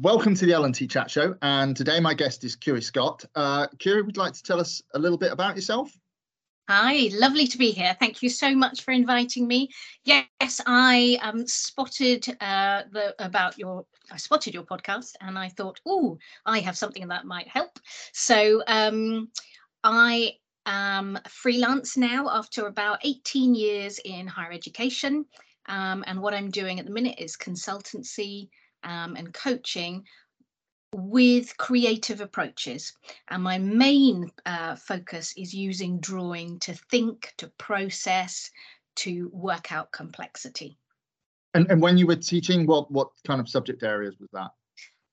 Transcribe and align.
Welcome 0.00 0.36
to 0.36 0.46
the 0.46 0.52
L&T 0.52 0.86
Chat 0.86 1.10
Show, 1.10 1.34
and 1.42 1.76
today 1.76 1.98
my 1.98 2.14
guest 2.14 2.44
is 2.44 2.54
Curie 2.54 2.80
Scott. 2.80 3.24
Uh, 3.34 3.66
Curie, 3.80 4.02
would 4.02 4.16
like 4.16 4.32
to 4.32 4.42
tell 4.44 4.60
us 4.60 4.80
a 4.94 4.98
little 4.98 5.18
bit 5.18 5.32
about 5.32 5.56
yourself? 5.56 5.90
Hi, 6.68 7.10
lovely 7.14 7.48
to 7.48 7.58
be 7.58 7.72
here. 7.72 7.96
Thank 7.98 8.22
you 8.22 8.28
so 8.28 8.54
much 8.54 8.82
for 8.82 8.92
inviting 8.92 9.48
me. 9.48 9.70
Yes, 10.04 10.60
I 10.66 11.18
um, 11.20 11.48
spotted 11.48 12.28
uh, 12.40 12.82
the 12.92 13.12
about 13.18 13.58
your 13.58 13.86
I 14.12 14.18
spotted 14.18 14.54
your 14.54 14.62
podcast, 14.62 15.14
and 15.20 15.36
I 15.36 15.48
thought, 15.48 15.80
oh, 15.84 16.16
I 16.46 16.60
have 16.60 16.78
something 16.78 17.08
that 17.08 17.24
might 17.24 17.48
help. 17.48 17.80
So 18.12 18.62
um, 18.68 19.30
I 19.82 20.34
am 20.64 21.18
freelance 21.28 21.96
now 21.96 22.28
after 22.30 22.68
about 22.68 23.00
18 23.02 23.56
years 23.56 23.98
in 24.04 24.28
higher 24.28 24.52
education, 24.52 25.24
um, 25.66 26.04
and 26.06 26.22
what 26.22 26.34
I'm 26.34 26.52
doing 26.52 26.78
at 26.78 26.86
the 26.86 26.92
minute 26.92 27.16
is 27.18 27.36
consultancy 27.36 28.48
um, 28.84 29.16
and 29.16 29.32
coaching 29.32 30.04
with 30.94 31.56
creative 31.56 32.20
approaches. 32.20 32.92
And 33.28 33.42
my 33.42 33.58
main 33.58 34.30
uh, 34.46 34.76
focus 34.76 35.34
is 35.36 35.52
using 35.54 36.00
drawing 36.00 36.58
to 36.60 36.74
think, 36.90 37.34
to 37.38 37.48
process, 37.58 38.50
to 38.96 39.30
work 39.32 39.72
out 39.72 39.92
complexity. 39.92 40.78
And, 41.54 41.70
and 41.70 41.80
when 41.80 41.98
you 41.98 42.06
were 42.06 42.16
teaching, 42.16 42.66
what, 42.66 42.90
what 42.90 43.08
kind 43.26 43.40
of 43.40 43.48
subject 43.48 43.82
areas 43.82 44.16
was 44.18 44.28
that? 44.32 44.50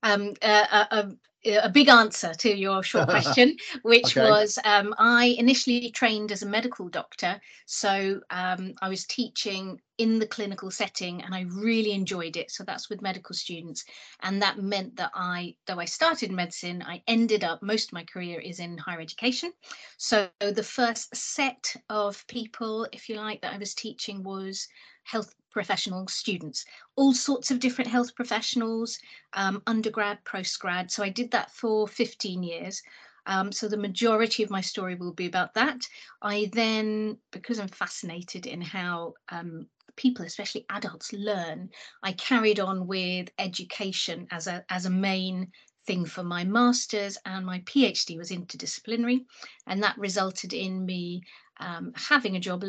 Um, 0.03 0.33
uh, 0.41 0.85
uh, 0.91 1.09
a 1.45 1.69
big 1.69 1.89
answer 1.89 2.33
to 2.33 2.55
your 2.55 2.83
short 2.83 3.09
question, 3.09 3.57
which 3.83 4.17
okay. 4.17 4.29
was 4.29 4.57
um, 4.63 4.93
I 4.97 5.35
initially 5.37 5.91
trained 5.91 6.31
as 6.31 6.43
a 6.43 6.47
medical 6.47 6.89
doctor. 6.89 7.39
So 7.65 8.21
um, 8.29 8.73
I 8.81 8.89
was 8.89 9.05
teaching 9.05 9.79
in 9.97 10.19
the 10.19 10.27
clinical 10.27 10.69
setting 10.71 11.21
and 11.21 11.33
I 11.33 11.45
really 11.49 11.91
enjoyed 11.91 12.35
it. 12.35 12.51
So 12.51 12.63
that's 12.63 12.89
with 12.89 13.01
medical 13.01 13.33
students. 13.33 13.85
And 14.21 14.41
that 14.41 14.57
meant 14.59 14.95
that 14.97 15.11
I, 15.13 15.55
though 15.67 15.79
I 15.79 15.85
started 15.85 16.31
medicine, 16.31 16.83
I 16.85 17.01
ended 17.07 17.43
up, 17.43 17.61
most 17.61 17.89
of 17.89 17.93
my 17.93 18.03
career 18.03 18.39
is 18.39 18.59
in 18.59 18.77
higher 18.77 18.99
education. 18.99 19.53
So 19.97 20.29
the 20.39 20.63
first 20.63 21.15
set 21.15 21.75
of 21.89 22.25
people, 22.27 22.87
if 22.91 23.07
you 23.07 23.15
like, 23.15 23.41
that 23.41 23.53
I 23.53 23.57
was 23.57 23.73
teaching 23.73 24.23
was 24.23 24.67
health 25.03 25.33
professional 25.55 26.05
students, 26.09 26.65
all 26.97 27.13
sorts 27.13 27.49
of 27.49 27.61
different 27.61 27.89
health 27.89 28.13
professionals, 28.13 28.99
um, 29.31 29.63
undergrad, 29.67 30.17
postgrad. 30.25 30.91
So 30.91 31.01
I 31.01 31.07
did 31.07 31.31
that 31.31 31.49
for 31.49 31.87
15 31.87 32.43
years. 32.43 32.83
Um, 33.25 33.53
so 33.53 33.69
the 33.69 33.77
majority 33.77 34.43
of 34.43 34.49
my 34.49 34.59
story 34.59 34.95
will 34.95 35.13
be 35.13 35.27
about 35.27 35.53
that. 35.53 35.79
I 36.21 36.49
then, 36.51 37.17
because 37.31 37.57
I'm 37.57 37.69
fascinated 37.69 38.47
in 38.47 38.61
how 38.61 39.13
um, 39.29 39.67
people, 39.95 40.25
especially 40.25 40.65
adults, 40.69 41.13
learn, 41.13 41.69
I 42.03 42.11
carried 42.11 42.59
on 42.59 42.85
with 42.85 43.29
education 43.39 44.27
as 44.31 44.47
a 44.47 44.65
as 44.69 44.85
a 44.85 44.99
main 45.09 45.53
thing 45.87 46.05
for 46.05 46.23
my 46.23 46.43
master's 46.43 47.17
and 47.25 47.45
my 47.45 47.59
PhD 47.59 48.17
was 48.17 48.29
interdisciplinary, 48.29 49.23
and 49.67 49.81
that 49.81 49.97
resulted 49.97 50.51
in 50.51 50.85
me 50.85 51.21
um, 51.61 51.93
having 51.95 52.35
a 52.35 52.41
job 52.41 52.63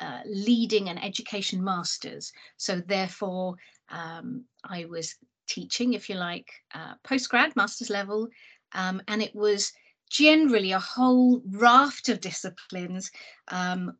uh, 0.00 0.20
leading 0.26 0.88
an 0.88 0.98
education 0.98 1.62
master's. 1.62 2.32
So 2.56 2.80
therefore, 2.80 3.56
um, 3.90 4.44
I 4.64 4.84
was 4.86 5.16
teaching, 5.48 5.94
if 5.94 6.08
you 6.08 6.16
like, 6.16 6.50
uh, 6.74 6.94
postgrad, 7.04 7.56
master's 7.56 7.90
level, 7.90 8.28
um, 8.72 9.02
and 9.08 9.22
it 9.22 9.34
was 9.34 9.72
generally 10.10 10.72
a 10.72 10.78
whole 10.78 11.42
raft 11.50 12.08
of 12.08 12.20
disciplines. 12.20 13.10
Um, 13.48 13.96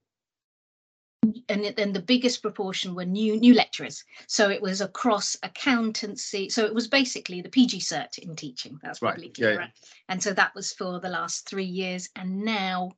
and 1.49 1.75
then 1.77 1.93
the 1.93 2.01
biggest 2.01 2.43
proportion 2.43 2.95
were 2.95 3.05
new 3.05 3.39
new 3.39 3.53
lecturers 3.53 4.05
so 4.27 4.51
it 4.51 4.63
was 4.63 4.81
across 4.81 5.37
accountancy 5.43 6.49
so 6.49 6.65
it 6.65 6.75
was 6.75 6.87
basically 6.87 7.43
the 7.43 7.49
pg 7.49 7.79
cert 7.79 8.19
in 8.19 8.37
teaching 8.37 8.79
that's 8.83 9.01
probably 9.01 9.25
right. 9.25 9.35
clearer 9.35 9.53
yeah, 9.55 9.61
yeah. 9.61 9.67
and 10.09 10.23
so 10.23 10.33
that 10.33 10.55
was 10.55 10.73
for 10.73 11.01
the 11.01 11.09
last 11.09 11.49
three 11.49 11.65
years 11.65 12.09
and 12.17 12.39
now 12.45 12.93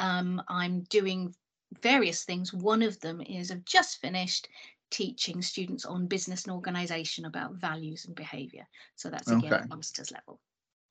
um, 0.00 0.42
i'm 0.48 0.80
doing 0.90 1.32
various 1.82 2.24
things. 2.24 2.52
One 2.52 2.82
of 2.82 3.00
them 3.00 3.20
is 3.20 3.50
I've 3.50 3.64
just 3.64 4.00
finished 4.00 4.48
teaching 4.90 5.40
students 5.40 5.84
on 5.84 6.06
business 6.06 6.44
and 6.44 6.52
organization 6.52 7.24
about 7.24 7.54
values 7.54 8.06
and 8.06 8.14
behavior. 8.14 8.66
So 8.96 9.08
that's 9.08 9.30
again 9.30 9.52
okay. 9.52 9.62
at 9.62 9.68
master's 9.68 10.10
level 10.10 10.40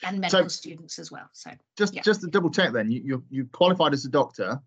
and 0.04 0.20
medical 0.20 0.44
so, 0.44 0.48
students 0.48 1.00
as 1.00 1.12
well. 1.12 1.30
So 1.34 1.52
just 1.78 1.94
yeah. 1.94 2.02
just 2.02 2.22
to 2.22 2.28
double 2.28 2.50
check 2.50 2.72
then, 2.72 2.92
you 2.92 3.02
you 3.04 3.24
you 3.30 3.46
qualified 3.52 3.94
as 3.94 4.06
a 4.06 4.10
doctor. 4.10 4.60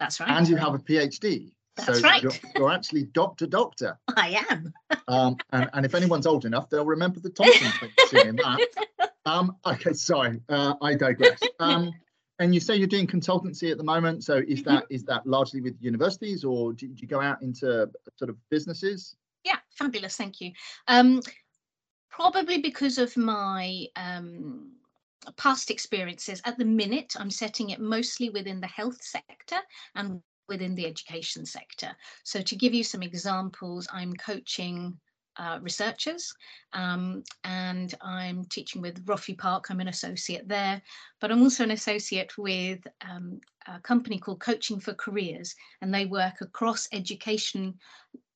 That's 0.00 0.18
right. 0.20 0.30
And 0.30 0.48
you 0.48 0.56
have 0.56 0.74
a 0.74 0.78
PhD. 0.78 1.52
That's 1.76 2.00
so 2.00 2.02
right. 2.02 2.22
You're, 2.22 2.32
you're, 2.56 2.70
actually 2.70 3.04
doctor 3.04 3.46
doctor. 3.46 3.98
I 4.16 4.44
am. 4.50 4.72
um, 5.08 5.36
and, 5.52 5.70
and 5.72 5.86
if 5.86 5.94
anyone's 5.94 6.26
old 6.26 6.44
enough, 6.44 6.68
they'll 6.68 6.84
remember 6.84 7.20
the 7.20 7.30
Thompson 7.30 7.90
thing 8.08 8.28
in 8.28 8.36
that. 8.36 9.10
Um, 9.24 9.56
okay, 9.64 9.92
sorry, 9.92 10.40
uh, 10.48 10.74
I 10.82 10.94
digress. 10.94 11.40
Um, 11.60 11.92
and 12.38 12.54
you 12.54 12.60
say 12.60 12.76
you're 12.76 12.86
doing 12.86 13.06
consultancy 13.06 13.70
at 13.70 13.78
the 13.78 13.84
moment. 13.84 14.24
So 14.24 14.36
is 14.36 14.62
mm-hmm. 14.62 14.74
that 14.74 14.86
is 14.90 15.04
that 15.04 15.26
largely 15.26 15.60
with 15.60 15.76
universities, 15.80 16.44
or 16.44 16.72
do, 16.72 16.88
do, 16.88 17.00
you 17.00 17.08
go 17.08 17.20
out 17.20 17.42
into 17.42 17.88
sort 18.16 18.30
of 18.30 18.36
businesses? 18.50 19.16
Yeah, 19.44 19.58
fabulous. 19.78 20.16
Thank 20.16 20.40
you. 20.40 20.52
Um, 20.88 21.20
probably 22.10 22.58
because 22.58 22.98
of 22.98 23.16
my 23.16 23.86
um, 23.96 24.72
past 25.36 25.70
experiences. 25.70 26.42
At 26.44 26.58
the 26.58 26.64
minute, 26.64 27.14
I'm 27.18 27.30
setting 27.30 27.70
it 27.70 27.80
mostly 27.80 28.30
within 28.30 28.60
the 28.60 28.66
health 28.66 29.02
sector 29.02 29.58
and 29.94 30.20
within 30.48 30.74
the 30.74 30.86
education 30.86 31.46
sector. 31.46 31.96
So 32.24 32.42
to 32.42 32.56
give 32.56 32.74
you 32.74 32.84
some 32.84 33.02
examples, 33.02 33.88
I'm 33.92 34.12
coaching 34.14 34.98
uh, 35.36 35.58
researchers 35.62 36.34
um, 36.72 37.22
and 37.44 37.94
I'm 38.00 38.44
teaching 38.44 38.82
with 38.82 39.04
Roffey 39.06 39.36
Park. 39.36 39.66
I'm 39.70 39.80
an 39.80 39.88
associate 39.88 40.48
there, 40.48 40.80
but 41.20 41.30
I'm 41.30 41.42
also 41.42 41.64
an 41.64 41.70
associate 41.70 42.36
with 42.38 42.80
um, 43.08 43.40
a 43.66 43.80
company 43.80 44.18
called 44.18 44.40
Coaching 44.40 44.80
for 44.80 44.94
Careers 44.94 45.54
and 45.80 45.92
they 45.92 46.06
work 46.06 46.40
across 46.40 46.88
education. 46.92 47.74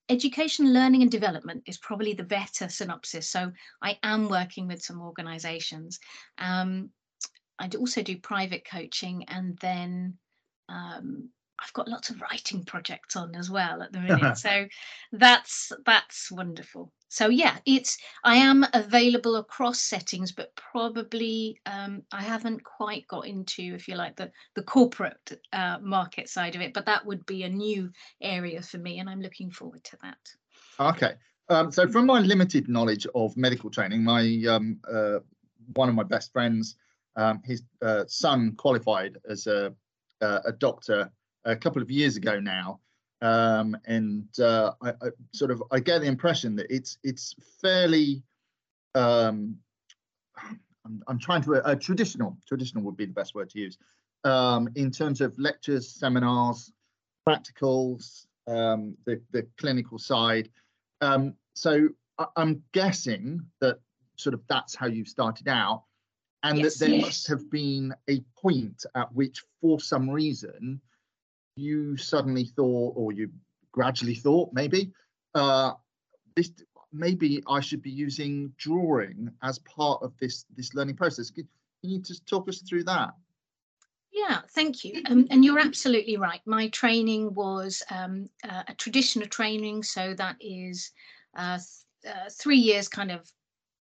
Education, 0.09 0.73
learning 0.73 1.03
and 1.03 1.11
development 1.11 1.65
is 1.67 1.79
probably 1.79 2.15
the 2.15 2.23
better 2.23 2.69
synopsis. 2.69 3.29
So 3.29 3.51
I 3.83 3.99
am 4.05 4.29
working 4.29 4.69
with 4.69 4.83
some 4.83 5.01
organizations. 5.01 5.99
Um, 6.39 6.91
I 7.59 7.69
also 7.79 8.03
do 8.03 8.17
private 8.19 8.65
coaching 8.65 9.25
and 9.29 9.59
then 9.59 10.19
um, 10.69 11.31
I've 11.59 11.73
got 11.73 11.89
lots 11.89 12.11
of 12.11 12.21
writing 12.21 12.65
projects 12.65 13.17
on 13.17 13.35
as 13.35 13.51
well 13.51 13.83
at 13.83 13.93
the 13.93 14.01
minute. 14.09 14.37
so 14.37 14.67
that's 15.13 15.73
that's 15.85 16.31
wonderful. 16.31 16.93
So 17.09 17.29
yeah, 17.29 17.59
it's 17.65 17.99
I 18.25 18.37
am 18.37 18.67
available 18.75 19.37
across 19.37 19.81
settings, 19.81 20.33
but 20.33 20.55
probably 20.57 21.61
um, 21.65 22.03
I 22.13 22.23
haven't 22.23 22.65
quite 22.65 23.07
got 23.09 23.27
into, 23.27 23.63
if 23.63 23.89
you 23.89 23.95
like, 23.95 24.17
the 24.17 24.31
the 24.55 24.63
corporate 24.63 25.41
uh, 25.53 25.79
market 25.81 26.29
side 26.29 26.55
of 26.57 26.61
it. 26.61 26.75
But 26.75 26.87
that 26.87 27.07
would 27.07 27.25
be 27.27 27.45
a 27.45 27.49
new 27.49 27.91
area 28.21 28.61
for 28.61 28.79
me, 28.79 28.99
and 28.99 29.09
I'm 29.09 29.21
looking 29.23 29.51
forward 29.51 29.85
to 29.85 29.99
that. 30.03 30.19
Okay. 30.81 31.15
Um, 31.49 31.71
so 31.71 31.87
from 31.87 32.07
my 32.07 32.19
limited 32.19 32.69
knowledge 32.69 33.07
of 33.15 33.37
medical 33.37 33.71
training, 33.71 34.03
my 34.03 34.43
um, 34.49 34.81
uh, 34.91 35.21
one 35.75 35.89
of 35.89 35.95
my 35.95 36.03
best 36.03 36.33
friends, 36.33 36.75
um, 37.15 37.41
his 37.45 37.63
uh, 37.83 38.05
son 38.09 38.53
qualified 38.57 39.17
as 39.29 39.47
a 39.47 39.73
uh, 40.21 40.41
a 40.45 40.53
doctor 40.53 41.11
a 41.47 41.57
couple 41.57 41.81
of 41.81 41.91
years 41.91 42.17
ago 42.17 42.39
now, 42.39 42.81
um, 43.23 43.77
and 43.87 44.29
uh, 44.41 44.73
I, 44.83 44.91
I, 44.91 45.09
sort 45.33 45.51
of 45.51 45.63
I 45.71 45.81
get 45.81 46.01
the 46.01 46.07
impression 46.07 46.57
that 46.57 46.67
it's 46.69 46.99
it's 47.03 47.35
fairly. 47.63 48.23
Um, 48.95 49.57
I'm, 50.85 51.03
I'm, 51.09 51.19
trying 51.19 51.43
to 51.43 51.55
uh, 51.55 51.75
traditional. 51.77 52.37
Traditional 52.47 52.83
would 52.85 52.97
be 52.97 53.07
the 53.07 53.13
best 53.13 53.35
word 53.35 53.51
to 53.51 53.59
use 53.59 53.79
um, 54.25 54.69
in 54.75 54.91
terms 54.91 55.21
of 55.21 55.39
lectures, 55.39 55.89
seminars, 55.89 56.73
practicals, 57.27 58.27
um, 58.47 58.97
the 59.07 59.21
the 59.31 59.47
clinical 59.57 59.99
side. 59.99 60.51
Um, 61.01 61.35
so 61.55 61.89
I, 62.19 62.27
I'm 62.37 62.63
guessing 62.73 63.41
that 63.61 63.79
sort 64.17 64.35
of 64.35 64.41
that's 64.49 64.75
how 64.75 64.87
you 64.87 65.05
started 65.05 65.49
out 65.49 65.85
and 66.43 66.59
yes, 66.59 66.79
that 66.79 66.87
there 66.87 66.95
yes. 66.95 67.07
must 67.07 67.29
have 67.29 67.51
been 67.51 67.95
a 68.09 68.21
point 68.39 68.85
at 68.95 69.13
which 69.13 69.43
for 69.61 69.81
some 69.81 70.09
reason 70.09 70.81
you 71.57 71.97
suddenly 71.97 72.45
thought, 72.45 72.93
or 72.97 73.13
you 73.13 73.31
gradually 73.73 74.15
thought, 74.15 74.51
maybe, 74.53 74.93
uh, 75.35 75.73
this 76.37 76.51
maybe 76.93 77.43
I 77.49 77.61
should 77.61 77.83
be 77.83 77.91
using 77.91 78.53
drawing 78.57 79.31
as 79.43 79.59
part 79.61 80.03
of 80.03 80.13
this 80.21 80.45
this 80.57 80.75
learning 80.75 80.97
process. 80.97 81.31
Can, 81.31 81.49
you 81.83 82.01
just 82.01 82.27
talk 82.27 82.49
us 82.49 82.63
through 82.63 82.85
that? 82.85 83.11
Yeah, 84.13 84.41
thank 84.51 84.85
you. 84.85 85.03
Um, 85.09 85.27
and 85.31 85.45
you're 85.45 85.59
absolutely 85.59 86.17
right. 86.17 86.41
My 86.47 86.69
training 86.69 87.35
was 87.35 87.83
um, 87.91 88.29
uh, 88.49 88.63
a 88.67 88.75
traditional 88.75 89.29
training, 89.29 89.83
so 89.83 90.15
that 90.15 90.37
is 90.41 90.91
uh, 91.37 91.59
th 91.59 92.15
uh, 92.15 92.31
three 92.31 92.59
years 92.59 92.89
kind 92.89 93.11
of 93.11 93.21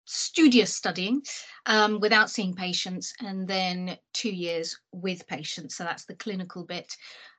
studious 0.06 0.74
studying 0.74 1.22
um, 1.66 2.00
without 2.00 2.30
seeing 2.30 2.54
patients, 2.54 3.14
and 3.20 3.48
then 3.48 3.98
two 4.14 4.32
years 4.32 4.80
with 4.92 5.28
patients. 5.28 5.76
So 5.76 5.84
that's 5.84 6.06
the 6.06 6.16
clinical 6.16 6.64
bit. 6.64 6.96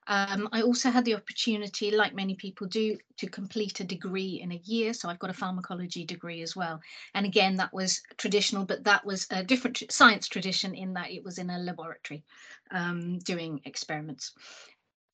Um, 0.09 0.49
I 0.53 0.63
also 0.63 0.91
had 0.91 1.05
the 1.05 1.15
opportunity, 1.15 1.91
like 1.91 2.15
many 2.15 2.35
people 2.35 2.67
do, 2.67 2.99
to 3.19 3.29
complete 3.29 3.79
a 3.81 3.85
degree 3.85 4.41
in 4.43 4.53
a 4.53 4.61
year. 4.65 4.93
So 4.95 5.09
I've 5.09 5.19
got 5.19 5.31
a 5.31 5.35
pharmacology 5.35 6.05
degree 6.05 6.43
as 6.43 6.57
well. 6.57 6.81
And 7.15 7.25
again, 7.25 7.57
that 7.57 7.73
was 7.73 8.03
traditional, 8.17 8.65
but 8.65 8.85
that 8.85 9.05
was 9.05 9.27
a 9.31 9.45
different 9.45 9.83
science 9.91 10.27
tradition 10.27 10.75
in 10.75 10.93
that 10.95 11.11
it 11.11 11.25
was 11.25 11.39
in 11.39 11.51
a 11.51 11.59
laboratory 11.59 12.25
um, 12.73 13.19
doing 13.21 13.61
experiments. 13.65 14.33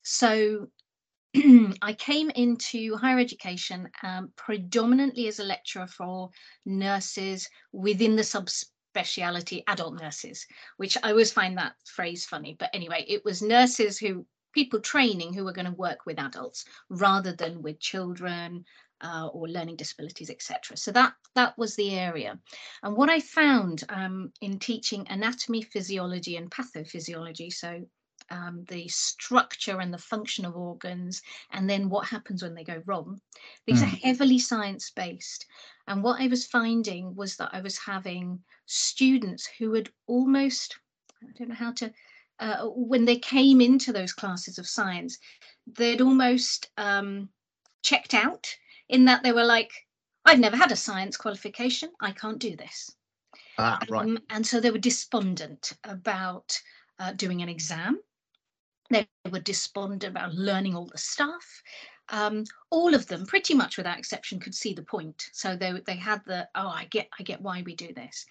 So 0.01 0.69
I 1.35 1.93
came 1.93 2.31
into 2.31 2.95
higher 2.95 3.19
education 3.19 3.89
um, 4.01 4.31
predominantly 4.35 5.27
as 5.27 5.39
a 5.39 5.43
lecturer 5.43 5.85
for 5.85 6.31
nurses 6.65 7.47
within 7.71 8.15
the 8.15 8.23
subspeciality 8.23 9.63
adult 9.67 10.01
nurses, 10.01 10.47
which 10.77 10.97
I 11.03 11.11
always 11.11 11.31
find 11.31 11.55
that 11.59 11.73
phrase 11.85 12.25
funny. 12.25 12.55
But 12.57 12.71
anyway, 12.73 13.05
it 13.07 13.23
was 13.23 13.43
nurses 13.43 13.99
who 13.99 14.25
people 14.53 14.79
training 14.79 15.33
who 15.33 15.47
are 15.47 15.53
going 15.53 15.65
to 15.65 15.71
work 15.71 16.05
with 16.05 16.19
adults 16.19 16.65
rather 16.89 17.33
than 17.33 17.61
with 17.61 17.79
children 17.79 18.65
uh, 19.01 19.27
or 19.27 19.47
learning 19.47 19.77
disabilities, 19.77 20.29
etc. 20.29 20.75
So 20.75 20.91
that 20.91 21.13
that 21.35 21.57
was 21.57 21.75
the 21.75 21.97
area. 21.97 22.37
And 22.83 22.95
what 22.95 23.09
I 23.09 23.19
found 23.19 23.83
um, 23.89 24.31
in 24.41 24.59
teaching 24.59 25.07
anatomy, 25.09 25.61
physiology, 25.61 26.35
and 26.35 26.51
pathophysiology, 26.51 27.53
so 27.53 27.85
um, 28.31 28.65
the 28.67 28.87
structure 28.87 29.79
and 29.79 29.93
the 29.93 29.97
function 29.97 30.45
of 30.45 30.55
organs, 30.55 31.21
and 31.51 31.69
then 31.69 31.89
what 31.89 32.07
happens 32.07 32.43
when 32.43 32.53
they 32.53 32.63
go 32.63 32.81
wrong. 32.85 33.19
These 33.65 33.81
mm. 33.81 33.83
are 33.83 33.89
hmm. 33.89 34.07
heavily 34.07 34.39
science 34.39 34.91
based. 34.91 35.45
And 35.87 36.03
what 36.03 36.21
I 36.21 36.27
was 36.27 36.45
finding 36.45 37.15
was 37.15 37.37
that 37.37 37.49
I 37.53 37.61
was 37.61 37.77
having 37.77 38.39
students 38.65 39.47
who 39.57 39.73
had 39.73 39.89
almost, 40.07 40.77
I 41.23 41.31
don't 41.37 41.49
know 41.49 41.55
how 41.55 41.71
to 41.73 41.91
uh, 42.39 42.65
when 42.65 43.05
they 43.05 43.17
came 43.17 43.61
into 43.61 43.91
those 43.91 44.13
classes 44.13 44.57
of 44.57 44.67
science, 44.67 45.17
they'd 45.67 46.01
almost 46.01 46.69
um, 46.77 47.29
checked 47.81 48.13
out 48.13 48.47
in 48.87 49.05
that 49.05 49.23
they 49.23 49.31
were 49.31 49.45
like, 49.45 49.71
I've 50.25 50.39
never 50.39 50.57
had 50.57 50.71
a 50.71 50.75
science 50.75 51.17
qualification. 51.17 51.91
I 52.01 52.11
can't 52.11 52.39
do 52.39 52.55
this. 52.55 52.91
Ah, 53.57 53.79
right. 53.89 54.03
Um, 54.03 54.19
and 54.29 54.45
so 54.45 54.59
they 54.59 54.71
were 54.71 54.77
despondent 54.77 55.73
about 55.83 56.59
uh, 56.99 57.13
doing 57.13 57.41
an 57.41 57.49
exam. 57.49 57.99
They 58.89 59.07
were 59.31 59.39
despondent 59.39 60.03
about 60.03 60.33
learning 60.33 60.75
all 60.75 60.87
the 60.87 60.97
stuff. 60.97 61.61
Um, 62.09 62.43
all 62.71 62.95
of 62.95 63.05
them, 63.07 63.25
pretty 63.25 63.53
much 63.53 63.77
without 63.77 63.99
exception, 63.99 64.39
could 64.39 64.55
see 64.55 64.73
the 64.73 64.83
point. 64.83 65.29
So 65.31 65.55
they 65.55 65.73
they 65.85 65.95
had 65.95 66.21
the 66.25 66.47
oh, 66.55 66.67
I 66.69 66.85
get 66.85 67.07
I 67.19 67.23
get 67.23 67.41
why 67.41 67.61
we 67.61 67.75
do 67.75 67.93
this. 67.93 68.25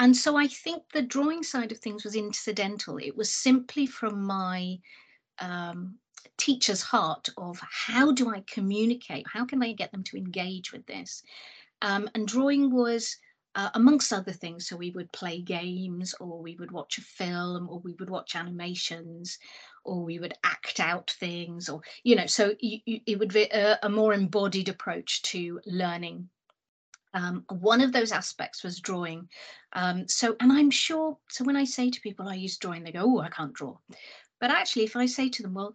And 0.00 0.16
so 0.16 0.34
I 0.34 0.46
think 0.46 0.82
the 0.92 1.02
drawing 1.02 1.42
side 1.42 1.72
of 1.72 1.78
things 1.78 2.04
was 2.04 2.16
incidental. 2.16 2.96
It 2.96 3.14
was 3.14 3.30
simply 3.30 3.84
from 3.84 4.24
my 4.24 4.78
um, 5.38 5.98
teacher's 6.38 6.80
heart 6.80 7.28
of 7.36 7.60
how 7.60 8.10
do 8.10 8.30
I 8.30 8.42
communicate? 8.46 9.26
How 9.30 9.44
can 9.44 9.62
I 9.62 9.74
get 9.74 9.92
them 9.92 10.02
to 10.04 10.16
engage 10.16 10.72
with 10.72 10.86
this? 10.86 11.22
Um, 11.82 12.08
and 12.14 12.26
drawing 12.26 12.74
was, 12.74 13.14
uh, 13.54 13.68
amongst 13.74 14.10
other 14.10 14.32
things, 14.32 14.66
so 14.66 14.74
we 14.74 14.90
would 14.92 15.12
play 15.12 15.42
games 15.42 16.14
or 16.18 16.40
we 16.40 16.56
would 16.56 16.70
watch 16.70 16.96
a 16.96 17.02
film 17.02 17.68
or 17.68 17.80
we 17.80 17.94
would 18.00 18.08
watch 18.08 18.34
animations 18.34 19.38
or 19.84 20.02
we 20.02 20.18
would 20.18 20.32
act 20.44 20.80
out 20.80 21.10
things 21.10 21.68
or, 21.68 21.82
you 22.04 22.16
know, 22.16 22.26
so 22.26 22.54
you, 22.60 22.78
you, 22.86 23.00
it 23.04 23.18
would 23.18 23.34
be 23.34 23.42
a, 23.52 23.78
a 23.82 23.88
more 23.90 24.14
embodied 24.14 24.70
approach 24.70 25.20
to 25.22 25.60
learning 25.66 26.30
um, 27.14 27.44
one 27.48 27.80
of 27.80 27.92
those 27.92 28.12
aspects 28.12 28.62
was 28.62 28.80
drawing. 28.80 29.28
Um, 29.72 30.06
so, 30.08 30.36
and 30.40 30.52
I'm 30.52 30.70
sure, 30.70 31.16
so 31.28 31.44
when 31.44 31.56
I 31.56 31.64
say 31.64 31.90
to 31.90 32.00
people 32.00 32.28
I 32.28 32.34
use 32.34 32.56
drawing, 32.56 32.84
they 32.84 32.92
go, 32.92 33.02
oh, 33.04 33.20
I 33.20 33.28
can't 33.28 33.52
draw. 33.52 33.76
But 34.40 34.50
actually, 34.50 34.84
if 34.84 34.96
I 34.96 35.06
say 35.06 35.28
to 35.28 35.42
them, 35.42 35.54
well, 35.54 35.74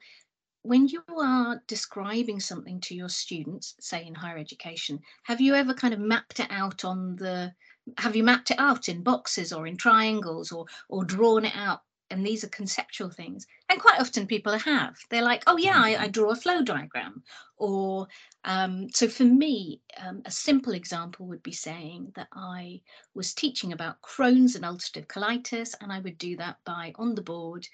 when 0.63 0.87
you 0.87 1.03
are 1.19 1.61
describing 1.67 2.39
something 2.39 2.79
to 2.81 2.95
your 2.95 3.09
students, 3.09 3.75
say 3.79 4.05
in 4.05 4.15
higher 4.15 4.37
education, 4.37 4.99
have 5.23 5.39
you 5.39 5.53
ever 5.53 5.75
kind 5.75 5.93
of 5.93 5.99
mapped 5.99 6.39
it 6.39 6.47
out 6.49 6.83
on 6.83 7.15
the, 7.17 7.53
have 7.99 8.15
you 8.15 8.23
mapped 8.23 8.49
it 8.49 8.59
out 8.59 8.89
in 8.89 9.03
boxes 9.03 9.53
or 9.53 9.67
in 9.67 9.77
triangles 9.77 10.51
or, 10.51 10.65
or 10.89 11.05
drawn 11.05 11.45
it 11.45 11.55
out 11.55 11.81
and 12.09 12.25
these 12.25 12.43
are 12.43 12.49
conceptual 12.49 13.09
things 13.09 13.47
and 13.69 13.79
quite 13.79 13.99
often 13.99 14.27
people 14.27 14.57
have 14.57 14.95
they're 15.09 15.21
like 15.21 15.43
oh 15.47 15.57
yeah 15.57 15.81
i, 15.81 15.89
I 15.89 15.95
mm-hmm. 15.95 16.11
draw 16.11 16.31
a 16.31 16.35
flow 16.35 16.61
diagram 16.61 17.23
or 17.57 18.07
um, 18.43 18.89
so 18.93 19.07
for 19.07 19.23
me 19.23 19.81
um, 19.97 20.21
a 20.25 20.31
simple 20.31 20.73
example 20.73 21.25
would 21.27 21.43
be 21.43 21.51
saying 21.51 22.11
that 22.15 22.27
i 22.33 22.81
was 23.13 23.33
teaching 23.33 23.73
about 23.73 24.01
crohn's 24.01 24.55
and 24.55 24.65
ulcerative 24.65 25.07
colitis 25.07 25.73
and 25.81 25.91
i 25.91 25.99
would 25.99 26.17
do 26.17 26.37
that 26.37 26.57
by 26.65 26.93
on 26.97 27.15
the 27.15 27.21
board 27.21 27.67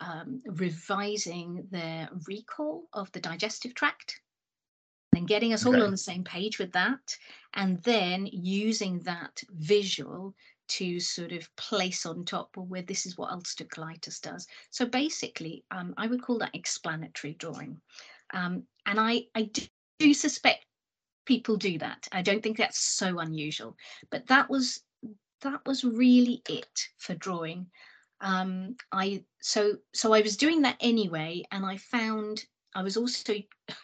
um, 0.00 0.42
revising 0.46 1.66
their 1.70 2.08
recall 2.26 2.84
of 2.92 3.10
the 3.12 3.20
digestive 3.20 3.74
tract 3.74 4.20
and 5.14 5.28
getting 5.28 5.52
us 5.52 5.66
okay. 5.66 5.76
all 5.76 5.84
on 5.84 5.90
the 5.90 5.96
same 5.96 6.22
page 6.24 6.58
with 6.58 6.72
that 6.72 7.16
and 7.54 7.82
then 7.84 8.26
using 8.26 8.98
that 9.00 9.40
visual 9.50 10.34
to 10.68 11.00
sort 11.00 11.32
of 11.32 11.54
place 11.56 12.06
on 12.06 12.24
top 12.24 12.56
where 12.56 12.82
this 12.82 13.06
is 13.06 13.16
what 13.16 13.30
ulcerative 13.30 13.68
colitis 13.68 14.20
does. 14.20 14.46
So 14.70 14.86
basically, 14.86 15.64
um, 15.70 15.94
I 15.96 16.06
would 16.06 16.22
call 16.22 16.38
that 16.38 16.54
explanatory 16.54 17.34
drawing. 17.34 17.80
Um, 18.32 18.64
and 18.86 18.98
I, 18.98 19.26
I 19.34 19.42
do, 19.42 19.62
do 19.98 20.14
suspect 20.14 20.64
people 21.26 21.56
do 21.56 21.78
that. 21.78 22.06
I 22.12 22.22
don't 22.22 22.42
think 22.42 22.56
that's 22.56 22.78
so 22.78 23.18
unusual, 23.18 23.76
but 24.10 24.26
that 24.28 24.48
was 24.48 24.80
that 25.42 25.60
was 25.66 25.84
really 25.84 26.42
it 26.48 26.88
for 26.96 27.14
drawing. 27.14 27.66
Um, 28.20 28.76
I 28.92 29.24
so 29.40 29.76
so 29.92 30.12
I 30.12 30.22
was 30.22 30.36
doing 30.36 30.62
that 30.62 30.76
anyway, 30.80 31.44
and 31.50 31.66
I 31.66 31.76
found 31.76 32.44
I 32.76 32.82
was 32.82 32.98
also 32.98 33.34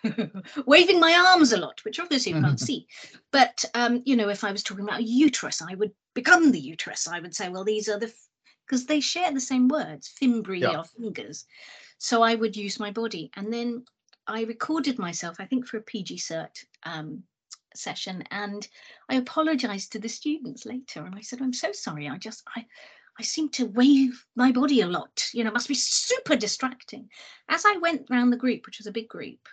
waving 0.66 1.00
my 1.00 1.14
arms 1.32 1.52
a 1.52 1.56
lot, 1.56 1.82
which 1.82 1.98
obviously 1.98 2.32
you 2.32 2.42
can't 2.42 2.60
see. 2.60 2.86
But 3.30 3.64
um, 3.72 4.02
you 4.04 4.16
know, 4.16 4.28
if 4.28 4.44
I 4.44 4.52
was 4.52 4.62
talking 4.62 4.84
about 4.84 5.00
a 5.00 5.04
uterus, 5.04 5.62
I 5.62 5.74
would 5.74 5.92
become 6.14 6.52
the 6.52 6.60
uterus. 6.60 7.08
I 7.08 7.18
would 7.20 7.34
say, 7.34 7.48
well, 7.48 7.64
these 7.64 7.88
are 7.88 7.98
the 7.98 8.12
because 8.66 8.84
they 8.84 9.00
share 9.00 9.32
the 9.32 9.40
same 9.40 9.66
words, 9.66 10.12
fimbri 10.20 10.60
yeah. 10.60 10.78
or 10.78 10.84
fingers. 10.84 11.46
So 11.96 12.22
I 12.22 12.34
would 12.34 12.54
use 12.54 12.78
my 12.78 12.90
body, 12.90 13.30
and 13.34 13.50
then 13.50 13.86
I 14.26 14.42
recorded 14.42 14.98
myself. 14.98 15.36
I 15.40 15.46
think 15.46 15.66
for 15.66 15.78
a 15.78 15.82
PG 15.82 16.18
cert 16.18 16.62
um, 16.82 17.22
session, 17.74 18.24
and 18.30 18.68
I 19.08 19.14
apologized 19.14 19.92
to 19.92 20.00
the 20.00 20.08
students 20.08 20.66
later, 20.66 21.06
and 21.06 21.14
I 21.14 21.22
said, 21.22 21.40
I'm 21.40 21.54
so 21.54 21.72
sorry. 21.72 22.10
I 22.10 22.18
just 22.18 22.42
I 22.54 22.66
I 23.18 23.22
seem 23.22 23.50
to 23.50 23.66
wave 23.66 24.26
my 24.36 24.52
body 24.52 24.80
a 24.80 24.86
lot. 24.86 25.28
You 25.34 25.44
know, 25.44 25.50
it 25.50 25.54
must 25.54 25.68
be 25.68 25.74
super 25.74 26.36
distracting. 26.36 27.10
As 27.48 27.64
I 27.66 27.76
went 27.76 28.10
around 28.10 28.30
the 28.30 28.36
group, 28.36 28.64
which 28.64 28.78
was 28.78 28.86
a 28.86 28.92
big 28.92 29.08
group, 29.08 29.48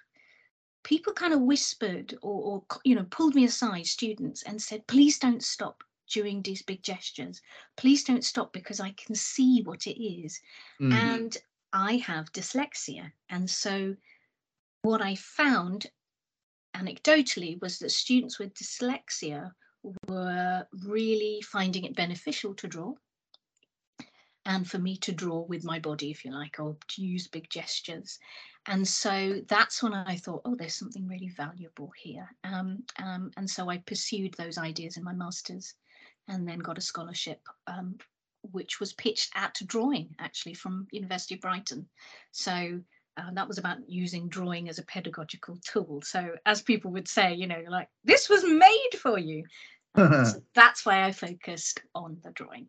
people 0.84 1.14
kind 1.14 1.34
of 1.34 1.42
whispered 1.42 2.18
or, 2.22 2.64
or 2.70 2.80
you 2.86 2.96
know 2.96 3.06
pulled 3.10 3.36
me 3.36 3.46
aside, 3.46 3.86
students, 3.86 4.44
and 4.44 4.62
said, 4.62 4.88
"Please 4.88 5.20
don't 5.20 5.44
stop 5.44 5.84
during 6.10 6.42
these 6.42 6.62
big 6.62 6.82
gestures. 6.84 7.42
Please 7.76 8.04
don't 8.04 8.24
stop 8.24 8.54
because 8.54 8.80
I 8.80 8.92
can 8.92 9.16
see 9.16 9.62
what 9.64 9.88
it 9.88 10.02
is." 10.02 10.40
Mm. 10.80 10.94
And 10.94 11.38
I 11.74 11.98
have 11.98 12.32
dyslexia, 12.32 13.12
and 13.30 13.50
so 13.50 13.96
what 14.84 15.02
I 15.02 15.16
found 15.16 15.88
anecdotally 16.76 17.62
was 17.62 17.80
that 17.80 17.92
students 17.92 18.40
with 18.40 18.54
dyslexia 18.54 19.52
were 20.08 20.66
really 20.84 21.42
finding 21.42 21.84
it 21.84 21.96
beneficial 21.96 22.54
to 22.54 22.68
draw 22.68 22.94
and 24.46 24.70
for 24.70 24.80
me 24.80 24.98
to 24.98 25.12
draw 25.12 25.42
with 25.42 25.64
my 25.64 25.80
body, 25.80 26.12
if 26.12 26.24
you 26.24 26.32
like, 26.32 26.60
or 26.60 26.78
to 26.88 27.02
use 27.02 27.28
big 27.28 27.50
gestures. 27.50 28.20
And 28.68 28.88
so 28.88 29.42
that's 29.48 29.82
when 29.82 29.94
I 29.94 30.16
thought, 30.16 30.42
oh, 30.46 30.56
there's 30.56 30.76
something 30.76 31.08
really 31.08 31.30
valuable 31.30 31.92
here. 31.98 32.28
Um, 32.44 32.84
um, 33.02 33.32
and 33.38 33.50
so 33.50 33.70
I 33.70 33.78
pursued 33.78 34.34
those 34.34 34.58
ideas 34.58 34.98
in 34.98 35.04
my 35.04 35.14
master's 35.14 35.74
and 36.28 36.48
then 36.48 36.60
got 36.60 36.78
a 36.78 36.82
scholarship, 36.82 37.42
um, 37.68 37.98
which 38.52 38.80
was 38.80 38.94
pitched 38.94 39.32
at 39.36 39.56
drawing 39.66 40.10
actually 40.20 40.54
from 40.54 40.88
University 40.92 41.36
of 41.36 41.42
Brighton. 41.42 41.88
So 42.32 42.80
uh, 43.18 43.32
that 43.34 43.48
was 43.48 43.58
about 43.58 43.78
using 43.88 44.30
drawing 44.30 44.70
as 44.70 44.80
a 44.80 44.86
pedagogical 44.86 45.58
tool. 45.66 46.02
So 46.04 46.36
as 46.46 46.62
people 46.62 46.92
would 46.92 47.08
say, 47.08 47.34
you 47.34 47.48
know, 47.48 47.64
like 47.68 47.90
this 48.04 48.30
was 48.30 48.44
made 48.46 49.00
for 49.00 49.18
you. 49.18 49.44
so 49.98 50.42
that's 50.56 50.86
why 50.86 51.04
I 51.04 51.12
focused 51.12 51.82
on 51.96 52.18
the 52.24 52.32
drawing. 52.32 52.68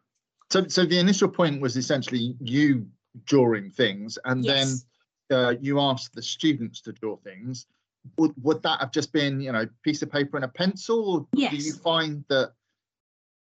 So, 0.51 0.67
so 0.67 0.85
the 0.85 0.99
initial 0.99 1.29
point 1.29 1.61
was 1.61 1.77
essentially 1.77 2.35
you 2.41 2.87
drawing 3.25 3.71
things, 3.71 4.19
and 4.25 4.45
yes. 4.45 4.85
then 5.31 5.39
uh, 5.39 5.55
you 5.61 5.81
asked 5.81 6.15
the 6.15 6.23
students 6.23 6.81
to 6.83 6.93
draw 6.93 7.17
things. 7.17 7.67
Would, 8.17 8.33
would 8.43 8.63
that 8.63 8.81
have 8.81 8.93
just 8.93 9.13
been, 9.13 9.41
you 9.41 9.53
know, 9.53 9.67
piece 9.85 10.03
of 10.03 10.11
paper 10.11 10.37
and 10.37 10.45
a 10.45 10.49
pencil, 10.49 11.11
or 11.11 11.27
yes. 11.35 11.51
do 11.51 11.57
you 11.59 11.73
find 11.75 12.25
that 12.29 12.53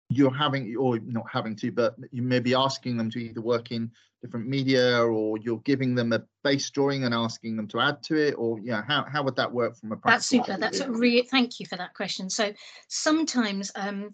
you're 0.09 0.33
having, 0.33 0.75
or 0.77 0.99
not 0.99 1.25
having 1.31 1.55
to, 1.57 1.71
but 1.71 1.95
you 2.11 2.21
may 2.21 2.39
be 2.39 2.53
asking 2.53 2.95
them 2.95 3.09
to 3.09 3.19
either 3.19 3.41
work 3.41 3.71
in 3.71 3.91
different 4.21 4.47
media, 4.47 5.03
or 5.03 5.37
you're 5.39 5.59
giving 5.59 5.95
them 5.95 6.13
a 6.13 6.23
base 6.43 6.69
drawing 6.69 7.03
and 7.03 7.13
asking 7.13 7.57
them 7.57 7.67
to 7.69 7.79
add 7.79 8.03
to 8.03 8.15
it, 8.15 8.35
or 8.37 8.59
yeah, 8.59 8.83
how 8.87 9.03
how 9.11 9.23
would 9.23 9.35
that 9.35 9.51
work 9.51 9.75
from 9.75 9.91
a 9.91 9.99
That's 10.05 10.27
super. 10.27 10.57
That's 10.57 10.79
a 10.79 10.91
really 10.91 11.23
thank 11.23 11.59
you 11.59 11.65
for 11.65 11.75
that 11.75 11.93
question. 11.93 12.29
So 12.29 12.53
sometimes 12.87 13.71
um, 13.75 14.11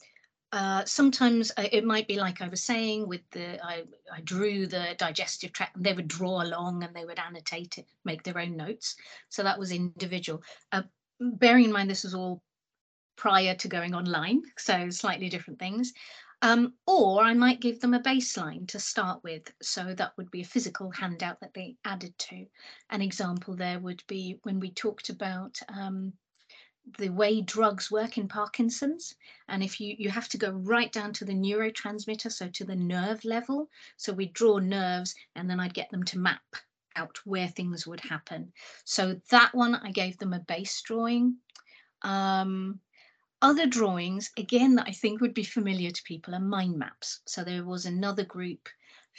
uh, 0.51 0.83
sometimes 0.85 1.51
uh, 1.57 1.67
it 1.71 1.85
might 1.85 2.07
be 2.07 2.17
like 2.17 2.41
I 2.41 2.49
was 2.49 2.61
saying 2.61 3.07
with 3.07 3.21
the 3.31 3.63
I, 3.65 3.83
I 4.13 4.21
drew 4.21 4.67
the 4.67 4.95
digestive 4.97 5.53
tract 5.53 5.77
and 5.77 5.85
they 5.85 5.93
would 5.93 6.07
draw 6.07 6.43
along 6.43 6.83
and 6.83 6.93
they 6.93 7.05
would 7.05 7.19
annotate 7.19 7.77
it, 7.77 7.85
make 8.03 8.23
their 8.23 8.39
own 8.39 8.57
notes. 8.57 8.95
So 9.29 9.43
that 9.43 9.59
was 9.59 9.71
individual. 9.71 10.43
Uh, 10.71 10.83
bearing 11.19 11.65
in 11.65 11.71
mind 11.71 11.89
this 11.89 12.03
was 12.03 12.13
all 12.13 12.41
prior 13.15 13.55
to 13.55 13.67
going 13.67 13.95
online, 13.95 14.41
so 14.57 14.89
slightly 14.89 15.29
different 15.29 15.59
things. 15.59 15.93
Um, 16.41 16.73
or 16.87 17.21
I 17.21 17.35
might 17.35 17.61
give 17.61 17.79
them 17.79 17.93
a 17.93 18.01
baseline 18.01 18.67
to 18.69 18.79
start 18.79 19.23
with. 19.23 19.43
So 19.61 19.93
that 19.93 20.13
would 20.17 20.31
be 20.31 20.41
a 20.41 20.45
physical 20.45 20.89
handout 20.89 21.39
that 21.41 21.53
they 21.53 21.75
added 21.85 22.17
to. 22.17 22.45
An 22.89 23.01
example 23.01 23.55
there 23.55 23.79
would 23.79 24.03
be 24.07 24.39
when 24.41 24.59
we 24.59 24.71
talked 24.71 25.09
about 25.09 25.59
um, 25.69 26.13
the 26.97 27.09
way 27.09 27.41
drugs 27.41 27.91
work 27.91 28.17
in 28.17 28.27
Parkinson's. 28.27 29.15
And 29.47 29.63
if 29.63 29.79
you, 29.79 29.95
you 29.97 30.09
have 30.09 30.29
to 30.29 30.37
go 30.37 30.51
right 30.51 30.91
down 30.91 31.13
to 31.13 31.25
the 31.25 31.33
neurotransmitter, 31.33 32.31
so 32.31 32.49
to 32.49 32.63
the 32.63 32.75
nerve 32.75 33.23
level. 33.23 33.69
So 33.97 34.13
we 34.13 34.27
draw 34.27 34.57
nerves 34.57 35.15
and 35.35 35.49
then 35.49 35.59
I'd 35.59 35.73
get 35.73 35.89
them 35.89 36.03
to 36.05 36.19
map 36.19 36.41
out 36.95 37.19
where 37.23 37.47
things 37.47 37.87
would 37.87 38.01
happen. 38.01 38.51
So 38.83 39.19
that 39.29 39.53
one, 39.53 39.75
I 39.75 39.91
gave 39.91 40.17
them 40.17 40.33
a 40.33 40.39
base 40.39 40.81
drawing. 40.81 41.37
Um, 42.01 42.79
other 43.41 43.65
drawings, 43.65 44.31
again, 44.37 44.75
that 44.75 44.87
I 44.87 44.91
think 44.91 45.21
would 45.21 45.33
be 45.33 45.43
familiar 45.43 45.91
to 45.91 46.03
people 46.03 46.35
are 46.35 46.39
mind 46.39 46.77
maps. 46.77 47.21
So 47.25 47.43
there 47.43 47.63
was 47.63 47.85
another 47.85 48.23
group 48.23 48.69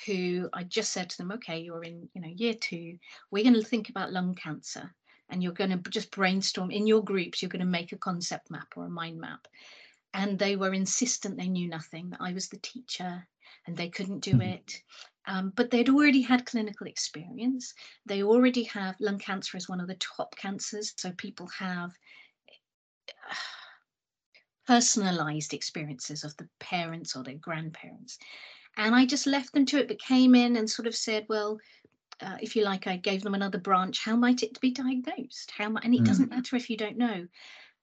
who 0.06 0.48
I 0.52 0.64
just 0.64 0.92
said 0.92 1.10
to 1.10 1.18
them, 1.18 1.32
okay, 1.32 1.58
you're 1.58 1.84
in, 1.84 2.08
you 2.14 2.20
know, 2.20 2.28
year 2.28 2.54
two, 2.54 2.98
we're 3.30 3.44
going 3.44 3.54
to 3.54 3.64
think 3.64 3.88
about 3.88 4.12
lung 4.12 4.34
cancer 4.34 4.94
and 5.32 5.42
you're 5.42 5.52
going 5.52 5.70
to 5.70 5.90
just 5.90 6.10
brainstorm 6.10 6.70
in 6.70 6.86
your 6.86 7.02
groups, 7.02 7.40
you're 7.40 7.48
going 7.48 7.60
to 7.60 7.66
make 7.66 7.90
a 7.92 7.96
concept 7.96 8.50
map 8.50 8.68
or 8.76 8.84
a 8.84 8.90
mind 8.90 9.18
map. 9.18 9.48
And 10.12 10.38
they 10.38 10.56
were 10.56 10.74
insistent 10.74 11.38
they 11.38 11.48
knew 11.48 11.68
nothing, 11.68 12.10
that 12.10 12.20
I 12.20 12.34
was 12.34 12.48
the 12.48 12.58
teacher 12.58 13.26
and 13.66 13.74
they 13.74 13.88
couldn't 13.88 14.20
do 14.20 14.32
mm-hmm. 14.32 14.42
it. 14.42 14.82
Um, 15.26 15.52
but 15.56 15.70
they'd 15.70 15.88
already 15.88 16.20
had 16.20 16.44
clinical 16.44 16.86
experience. 16.86 17.72
They 18.04 18.22
already 18.22 18.64
have 18.64 18.96
lung 19.00 19.18
cancer 19.18 19.56
is 19.56 19.68
one 19.68 19.80
of 19.80 19.88
the 19.88 19.96
top 19.96 20.36
cancers. 20.36 20.92
So 20.96 21.12
people 21.12 21.48
have 21.58 21.92
uh, 23.30 23.34
personalized 24.66 25.54
experiences 25.54 26.24
of 26.24 26.36
the 26.36 26.48
parents 26.60 27.16
or 27.16 27.24
their 27.24 27.36
grandparents. 27.36 28.18
And 28.76 28.94
I 28.94 29.06
just 29.06 29.26
left 29.26 29.54
them 29.54 29.64
to 29.66 29.78
it, 29.78 29.88
but 29.88 29.98
came 29.98 30.34
in 30.34 30.56
and 30.56 30.68
sort 30.68 30.86
of 30.86 30.94
said, 30.94 31.24
well, 31.28 31.58
uh, 32.22 32.36
if 32.40 32.56
you 32.56 32.64
like, 32.64 32.86
I 32.86 32.96
gave 32.96 33.22
them 33.22 33.34
another 33.34 33.58
branch. 33.58 34.04
How 34.04 34.16
might 34.16 34.42
it 34.42 34.60
be 34.60 34.70
diagnosed? 34.70 35.52
How 35.56 35.68
might, 35.68 35.84
and 35.84 35.94
it 35.94 36.02
mm. 36.02 36.06
doesn't 36.06 36.30
matter 36.30 36.56
if 36.56 36.70
you 36.70 36.76
don't 36.76 36.96
know. 36.96 37.26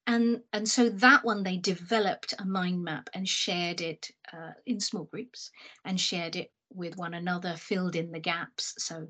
And 0.06 0.40
and 0.52 0.68
so 0.68 0.88
that 0.88 1.24
one 1.24 1.42
they 1.42 1.58
developed 1.58 2.34
a 2.38 2.44
mind 2.44 2.82
map 2.82 3.10
and 3.14 3.28
shared 3.28 3.80
it 3.80 4.10
uh, 4.32 4.52
in 4.66 4.80
small 4.80 5.04
groups 5.04 5.50
and 5.84 6.00
shared 6.00 6.36
it 6.36 6.50
with 6.72 6.96
one 6.96 7.14
another, 7.14 7.54
filled 7.56 7.96
in 7.96 8.10
the 8.10 8.20
gaps. 8.20 8.74
So, 8.78 9.08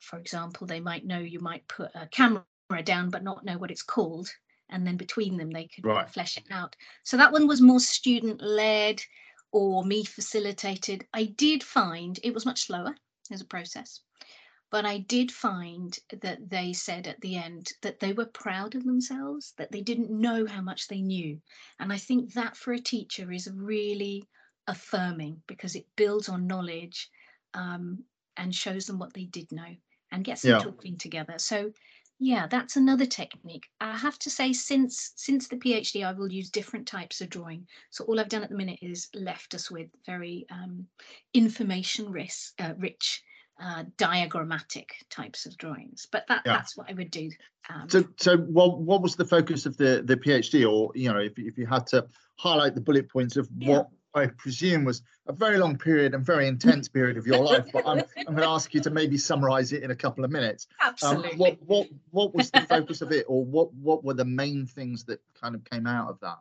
for 0.00 0.18
example, 0.18 0.66
they 0.66 0.80
might 0.80 1.06
know 1.06 1.18
you 1.18 1.40
might 1.40 1.68
put 1.68 1.90
a 1.94 2.06
camera 2.08 2.44
down 2.82 3.10
but 3.10 3.22
not 3.22 3.44
know 3.44 3.58
what 3.58 3.70
it's 3.70 3.82
called, 3.82 4.28
and 4.70 4.86
then 4.86 4.96
between 4.96 5.36
them 5.36 5.50
they 5.50 5.68
could 5.68 5.86
right. 5.86 6.10
flesh 6.10 6.36
it 6.36 6.44
out. 6.50 6.74
So 7.04 7.16
that 7.16 7.32
one 7.32 7.46
was 7.46 7.60
more 7.60 7.80
student 7.80 8.42
led 8.42 9.00
or 9.52 9.84
me 9.84 10.04
facilitated. 10.04 11.06
I 11.12 11.24
did 11.24 11.62
find 11.62 12.18
it 12.22 12.34
was 12.34 12.46
much 12.46 12.66
slower 12.66 12.94
as 13.30 13.40
a 13.40 13.46
process. 13.46 14.00
But 14.72 14.86
I 14.86 15.00
did 15.00 15.30
find 15.30 15.94
that 16.22 16.48
they 16.48 16.72
said 16.72 17.06
at 17.06 17.20
the 17.20 17.36
end 17.36 17.72
that 17.82 18.00
they 18.00 18.14
were 18.14 18.24
proud 18.24 18.74
of 18.74 18.84
themselves, 18.84 19.52
that 19.58 19.70
they 19.70 19.82
didn't 19.82 20.10
know 20.10 20.46
how 20.46 20.62
much 20.62 20.88
they 20.88 21.02
knew. 21.02 21.42
And 21.78 21.92
I 21.92 21.98
think 21.98 22.32
that 22.32 22.56
for 22.56 22.72
a 22.72 22.80
teacher 22.80 23.30
is 23.30 23.50
really 23.54 24.24
affirming 24.66 25.42
because 25.46 25.76
it 25.76 25.84
builds 25.94 26.30
on 26.30 26.46
knowledge 26.46 27.10
um, 27.52 28.02
and 28.38 28.54
shows 28.54 28.86
them 28.86 28.98
what 28.98 29.12
they 29.12 29.24
did 29.26 29.52
know 29.52 29.76
and 30.10 30.24
gets 30.24 30.40
them 30.40 30.52
yeah. 30.52 30.64
talking 30.64 30.96
together. 30.96 31.34
So 31.36 31.70
yeah, 32.18 32.46
that's 32.46 32.76
another 32.76 33.04
technique. 33.04 33.66
I 33.78 33.94
have 33.98 34.18
to 34.20 34.30
say, 34.30 34.54
since 34.54 35.12
since 35.16 35.48
the 35.48 35.56
PhD, 35.56 36.02
I 36.02 36.12
will 36.12 36.32
use 36.32 36.48
different 36.48 36.86
types 36.86 37.20
of 37.20 37.28
drawing. 37.28 37.66
So 37.90 38.04
all 38.04 38.18
I've 38.18 38.30
done 38.30 38.42
at 38.42 38.48
the 38.48 38.56
minute 38.56 38.78
is 38.80 39.10
left 39.12 39.54
us 39.54 39.70
with 39.70 39.88
very 40.06 40.46
um, 40.50 40.86
information 41.34 42.10
rich, 42.10 42.52
uh, 42.58 42.72
rich 42.78 43.22
uh, 43.62 43.84
diagrammatic 43.96 44.94
types 45.08 45.46
of 45.46 45.56
drawings. 45.56 46.06
But 46.10 46.26
that, 46.28 46.42
yeah. 46.44 46.56
that's 46.56 46.76
what 46.76 46.90
I 46.90 46.94
would 46.94 47.10
do. 47.10 47.30
Um, 47.70 47.88
so, 47.88 48.04
so 48.16 48.36
what 48.36 48.80
what 48.80 49.02
was 49.02 49.14
the 49.16 49.24
focus 49.24 49.66
of 49.66 49.76
the 49.76 50.02
the 50.04 50.16
PhD, 50.16 50.68
or 50.68 50.90
you 50.94 51.12
know, 51.12 51.20
if 51.20 51.38
if 51.38 51.56
you 51.56 51.66
had 51.66 51.86
to 51.88 52.06
highlight 52.36 52.74
the 52.74 52.80
bullet 52.80 53.08
points 53.08 53.36
of 53.36 53.48
yeah. 53.56 53.70
what 53.70 53.88
I 54.14 54.26
presume 54.26 54.84
was 54.84 55.02
a 55.26 55.32
very 55.32 55.58
long 55.58 55.78
period 55.78 56.14
and 56.14 56.24
very 56.24 56.48
intense 56.48 56.88
period 56.88 57.16
of 57.16 57.26
your 57.26 57.38
life, 57.44 57.66
but 57.72 57.86
I'm, 57.86 58.02
I'm 58.18 58.34
going 58.34 58.38
to 58.38 58.48
ask 58.48 58.74
you 58.74 58.80
to 58.80 58.90
maybe 58.90 59.16
summarize 59.16 59.72
it 59.72 59.82
in 59.82 59.90
a 59.90 59.96
couple 59.96 60.24
of 60.24 60.30
minutes. 60.30 60.66
Absolutely. 60.80 61.32
Um, 61.32 61.38
what, 61.38 61.58
what, 61.66 61.88
what 62.10 62.34
was 62.34 62.50
the 62.50 62.60
focus 62.68 63.00
of 63.00 63.12
it, 63.12 63.24
or 63.28 63.44
what, 63.44 63.72
what 63.74 64.04
were 64.04 64.14
the 64.14 64.24
main 64.24 64.66
things 64.66 65.04
that 65.04 65.20
kind 65.40 65.54
of 65.54 65.64
came 65.64 65.86
out 65.86 66.10
of 66.10 66.20
that? 66.20 66.38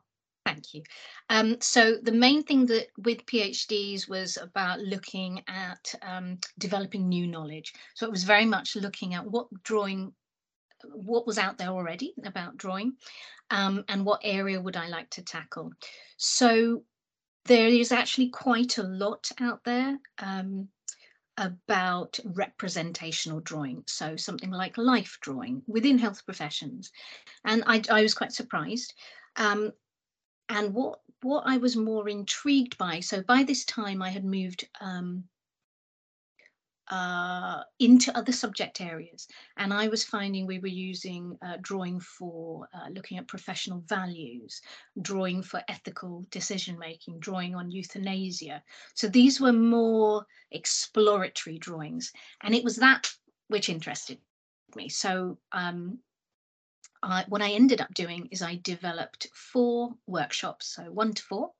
Thank 0.62 0.74
you. 0.76 0.84
Um, 1.30 1.58
so 1.60 1.98
the 2.04 2.12
main 2.12 2.44
thing 2.44 2.68
that 2.68 2.88
with 3.00 3.26
PhDs 3.26 4.08
was 4.08 4.38
about 4.38 4.80
looking 4.80 5.42
at 5.48 5.94
um, 6.04 6.38
developing 6.60 7.10
new 7.10 7.26
knowledge. 7.26 7.74
So 7.96 8.06
it 8.06 8.12
was 8.12 8.24
very 8.24 8.46
much 8.46 8.76
looking 8.76 9.16
at 9.16 9.26
what 9.26 9.48
drawing, 9.64 10.14
what 10.84 11.26
was 11.26 11.40
out 11.40 11.58
there 11.58 11.70
already 11.70 12.14
about 12.26 12.58
drawing, 12.58 12.94
um, 13.50 13.84
and 13.90 14.06
what 14.06 14.22
area 14.24 14.62
would 14.62 14.78
I 14.78 14.88
like 14.88 15.10
to 15.12 15.24
tackle. 15.24 15.72
So 16.18 16.84
there 17.46 17.68
is 17.68 17.92
actually 17.92 18.30
quite 18.30 18.78
a 18.78 18.84
lot 18.84 19.32
out 19.40 19.64
there 19.64 19.98
um, 20.20 20.68
about 21.38 22.20
representational 22.24 23.40
drawing. 23.40 23.84
So 23.88 24.16
something 24.16 24.52
like 24.52 24.78
life 24.78 25.18
drawing 25.22 25.64
within 25.66 25.98
health 25.98 26.24
professions. 26.24 26.92
And 27.46 27.64
I, 27.66 27.82
I 27.90 28.04
was 28.04 28.14
quite 28.14 28.32
surprised. 28.32 28.94
Um, 29.38 29.72
and 30.52 30.74
what 30.74 31.00
what 31.24 31.44
I 31.46 31.58
was 31.58 31.76
more 31.76 32.10
intrigued 32.10 32.78
by, 32.78 33.00
so 33.00 33.22
by 33.22 33.44
this 33.44 33.64
time 33.66 34.02
I 34.02 34.10
had 34.10 34.26
moved 34.26 34.68
um, 34.80 35.24
uh, 36.90 37.62
into 37.80 38.16
other 38.18 38.32
subject 38.32 38.82
areas, 38.82 39.28
and 39.58 39.72
I 39.72 39.88
was 39.88 40.04
finding 40.04 40.46
we 40.46 40.60
were 40.60 40.68
using 40.68 41.38
uh, 41.46 41.58
drawing 41.62 42.00
for 42.00 42.68
uh, 42.74 42.90
looking 42.90 43.18
at 43.20 43.28
professional 43.28 43.84
values, 43.88 44.62
drawing 45.02 45.44
for 45.44 45.62
ethical 45.68 46.26
decision 46.32 46.78
making, 46.80 47.20
drawing 47.20 47.56
on 47.56 47.72
euthanasia. 47.72 48.64
So 48.96 49.08
these 49.08 49.40
were 49.40 49.54
more 49.54 50.26
exploratory 50.52 51.60
drawings, 51.60 52.12
and 52.42 52.56
it 52.56 52.64
was 52.64 52.78
that 52.78 53.14
which 53.48 53.70
interested 53.70 54.18
me. 54.76 54.90
So 54.90 55.38
um, 55.52 56.00
I, 57.04 57.26
what 57.28 57.42
I 57.42 57.52
ended 57.52 57.82
up 57.82 57.94
doing 57.94 58.28
is 58.32 58.42
I 58.42 58.60
developed 58.64 59.28
four 59.34 59.94
workshops, 60.08 60.76
so 60.76 60.84
one 60.84 61.14
to 61.14 61.24
four, 61.24 61.52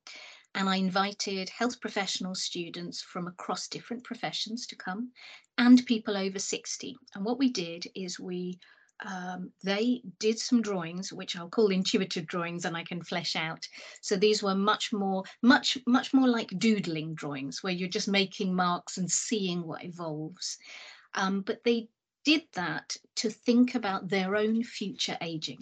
and 0.54 0.68
I 0.68 0.76
invited 0.76 1.48
health 1.48 1.80
professional 1.80 2.34
students 2.34 3.02
from 3.02 3.26
across 3.26 3.68
different 3.68 4.04
professions 4.04 4.66
to 4.68 4.76
come 4.76 5.10
and 5.58 5.84
people 5.86 6.16
over 6.16 6.38
60. 6.38 6.96
And 7.14 7.24
what 7.24 7.38
we 7.38 7.50
did 7.50 7.86
is 7.94 8.20
we 8.20 8.58
um, 9.04 9.50
they 9.64 10.02
did 10.20 10.38
some 10.38 10.62
drawings, 10.62 11.12
which 11.12 11.36
I'll 11.36 11.48
call 11.48 11.72
intuitive 11.72 12.26
drawings, 12.26 12.64
and 12.64 12.76
I 12.76 12.84
can 12.84 13.02
flesh 13.02 13.34
out. 13.34 13.66
So 14.00 14.16
these 14.16 14.42
were 14.44 14.54
much 14.54 14.92
more, 14.92 15.24
much, 15.42 15.76
much 15.86 16.14
more 16.14 16.28
like 16.28 16.56
doodling 16.58 17.14
drawings, 17.14 17.62
where 17.62 17.72
you're 17.72 17.88
just 17.88 18.06
making 18.06 18.54
marks 18.54 18.98
and 18.98 19.10
seeing 19.10 19.66
what 19.66 19.84
evolves. 19.84 20.56
Um, 21.14 21.40
but 21.40 21.64
they 21.64 21.88
did 22.24 22.42
that 22.54 22.96
to 23.16 23.30
think 23.30 23.74
about 23.74 24.08
their 24.08 24.36
own 24.36 24.62
future 24.62 25.18
aging. 25.20 25.58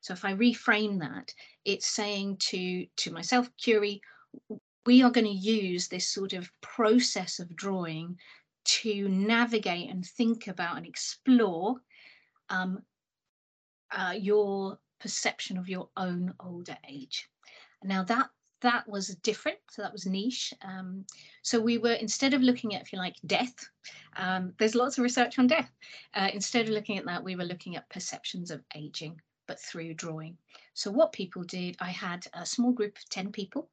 So 0.00 0.12
if 0.12 0.24
I 0.24 0.34
reframe 0.34 1.00
that, 1.00 1.32
it's 1.64 1.86
saying 1.86 2.36
to, 2.50 2.86
to 2.96 3.12
myself, 3.12 3.48
Curie, 3.56 4.02
we 4.84 5.02
are 5.02 5.10
going 5.10 5.26
to 5.26 5.30
use 5.30 5.88
this 5.88 6.08
sort 6.08 6.34
of 6.34 6.50
process 6.60 7.38
of 7.38 7.56
drawing 7.56 8.18
to 8.64 9.08
navigate 9.08 9.90
and 9.90 10.04
think 10.04 10.46
about 10.46 10.76
and 10.76 10.86
explore 10.86 11.76
um, 12.50 12.82
uh, 13.90 14.14
your 14.18 14.78
perception 15.00 15.58
of 15.58 15.68
your 15.68 15.88
own 15.96 16.34
older 16.40 16.76
age. 16.88 17.28
Now 17.82 18.02
that 18.04 18.28
that 18.64 18.88
was 18.88 19.08
different. 19.16 19.58
So 19.70 19.82
that 19.82 19.92
was 19.92 20.06
niche. 20.06 20.52
Um, 20.62 21.04
so 21.42 21.60
we 21.60 21.76
were, 21.78 21.92
instead 21.92 22.32
of 22.32 22.40
looking 22.40 22.74
at, 22.74 22.80
if 22.80 22.92
you 22.92 22.98
like, 22.98 23.16
death, 23.26 23.54
um, 24.16 24.54
there's 24.58 24.74
lots 24.74 24.96
of 24.96 25.04
research 25.04 25.38
on 25.38 25.46
death. 25.46 25.70
Uh, 26.14 26.30
instead 26.32 26.66
of 26.66 26.70
looking 26.70 26.98
at 26.98 27.04
that, 27.04 27.22
we 27.22 27.36
were 27.36 27.44
looking 27.44 27.76
at 27.76 27.88
perceptions 27.90 28.50
of 28.50 28.62
aging, 28.74 29.20
but 29.46 29.60
through 29.60 29.92
drawing. 29.94 30.38
So 30.72 30.90
what 30.90 31.12
people 31.12 31.44
did, 31.44 31.76
I 31.78 31.90
had 31.90 32.26
a 32.32 32.46
small 32.46 32.72
group 32.72 32.96
of 32.96 33.08
10 33.10 33.32
people. 33.32 33.68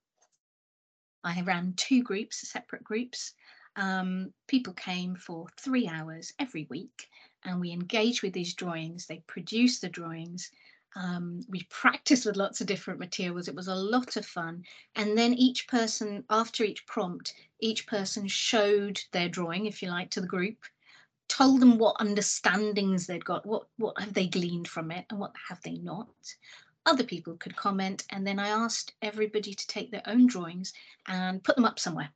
I 1.24 1.42
ran 1.42 1.74
two 1.78 2.04
groups, 2.04 2.50
separate 2.50 2.84
groups. 2.84 3.34
Um, 3.78 4.34
people 4.48 4.74
came 4.74 5.16
for 5.16 5.48
three 5.58 5.88
hours 5.88 6.34
every 6.38 6.68
week 6.70 7.08
and 7.46 7.62
we 7.62 7.72
engaged 7.72 8.24
with 8.24 8.34
these 8.34 8.54
drawings. 8.54 9.06
They 9.06 9.24
produced 9.28 9.80
the 9.80 9.90
drawings 9.90 10.52
Um, 10.96 11.42
we 11.48 11.64
practiced 11.70 12.26
with 12.26 12.36
lots 12.36 12.60
of 12.60 12.68
different 12.68 13.00
materials. 13.00 13.48
It 13.48 13.56
was 13.56 13.68
a 13.68 13.76
lot 13.76 14.18
of 14.18 14.26
fun. 14.26 14.66
And 14.96 15.18
then 15.18 15.34
each 15.34 15.68
person, 15.68 16.24
after 16.30 16.64
each 16.64 16.86
prompt, 16.86 17.34
each 17.60 17.88
person 17.88 18.28
showed 18.28 19.02
their 19.12 19.30
drawing, 19.30 19.66
if 19.66 19.82
you 19.82 19.90
like, 19.90 20.10
to 20.12 20.22
the 20.22 20.28
group, 20.28 20.58
told 21.30 21.62
them 21.62 21.78
what 21.78 21.96
understandings 22.00 23.08
they'd 23.08 23.24
got, 23.24 23.46
what, 23.46 23.68
what 23.78 24.00
have 24.00 24.14
they 24.14 24.28
gleaned 24.28 24.68
from 24.68 24.92
it, 24.92 25.06
and 25.10 25.20
what 25.20 25.34
have 25.48 25.62
they 25.62 25.78
not. 25.78 26.10
Other 26.86 27.04
people 27.04 27.38
could 27.38 27.56
comment. 27.56 28.04
And 28.10 28.28
then 28.28 28.40
I 28.40 28.50
asked 28.50 28.94
everybody 29.02 29.54
to 29.54 29.68
take 29.68 29.92
their 29.92 30.04
own 30.08 30.28
drawings 30.28 30.74
and 31.08 31.44
put 31.44 31.56
them 31.56 31.66
up 31.66 31.80
somewhere 31.80 32.12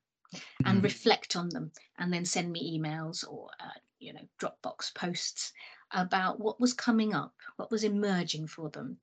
and 0.65 0.82
mm. 0.82 0.84
reflect 0.84 1.36
on 1.36 1.50
them 1.50 1.72
and 1.98 2.12
then 2.12 2.25
send 2.25 2.51
me 2.51 2.77
emails 2.77 3.25
or 3.27 3.50
uh, 3.60 3.79
you 4.00 4.13
know 4.13 4.27
dropbox 4.39 4.94
posts 4.94 5.53
about 5.95 6.39
what 6.39 6.59
was 6.59 6.73
coming 6.73 7.15
up, 7.15 7.33
what 7.55 7.71
was 7.71 7.83
emerging 7.83 8.45
for 8.47 8.69
them. 8.69 8.97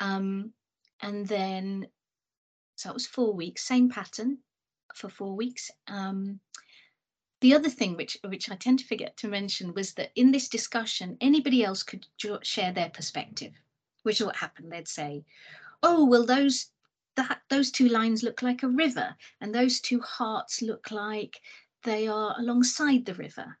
Um, 0.00 0.52
and 1.00 1.26
then, 1.26 1.86
so 2.74 2.90
it 2.90 2.94
was 2.94 3.06
four 3.06 3.32
weeks, 3.32 3.64
same 3.64 3.88
pattern 3.88 4.38
for 4.94 5.08
four 5.08 5.34
weeks. 5.34 5.70
Um, 5.86 6.40
the 7.40 7.54
other 7.54 7.68
thing 7.68 7.96
which 7.96 8.16
which 8.24 8.50
I 8.50 8.56
tend 8.56 8.80
to 8.80 8.86
forget 8.86 9.16
to 9.18 9.28
mention 9.28 9.74
was 9.74 9.94
that 9.94 10.10
in 10.14 10.30
this 10.30 10.48
discussion, 10.48 11.16
anybody 11.20 11.64
else 11.64 11.82
could 11.82 12.06
share 12.42 12.72
their 12.72 12.90
perspective, 12.90 13.52
which 14.02 14.20
is 14.20 14.26
what 14.26 14.36
happened. 14.36 14.70
They'd 14.70 14.86
say, 14.86 15.24
"Oh, 15.82 16.04
well, 16.04 16.24
those 16.24 16.70
that 17.16 17.42
those 17.48 17.70
two 17.70 17.88
lines 17.88 18.22
look 18.22 18.42
like 18.42 18.62
a 18.62 18.68
river, 18.68 19.16
and 19.40 19.54
those 19.54 19.80
two 19.80 20.00
hearts 20.00 20.62
look 20.62 20.90
like 20.90 21.40
they 21.82 22.06
are 22.06 22.36
alongside 22.38 23.04
the 23.04 23.14
river." 23.14 23.58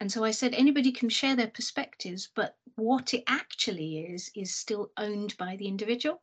And 0.00 0.12
so 0.12 0.24
I 0.24 0.30
said, 0.30 0.54
anybody 0.54 0.92
can 0.92 1.08
share 1.08 1.36
their 1.36 1.48
perspectives, 1.48 2.28
but 2.34 2.56
what 2.74 3.14
it 3.14 3.24
actually 3.26 4.00
is, 4.00 4.30
is 4.34 4.54
still 4.54 4.90
owned 4.96 5.36
by 5.38 5.56
the 5.56 5.66
individual. 5.66 6.20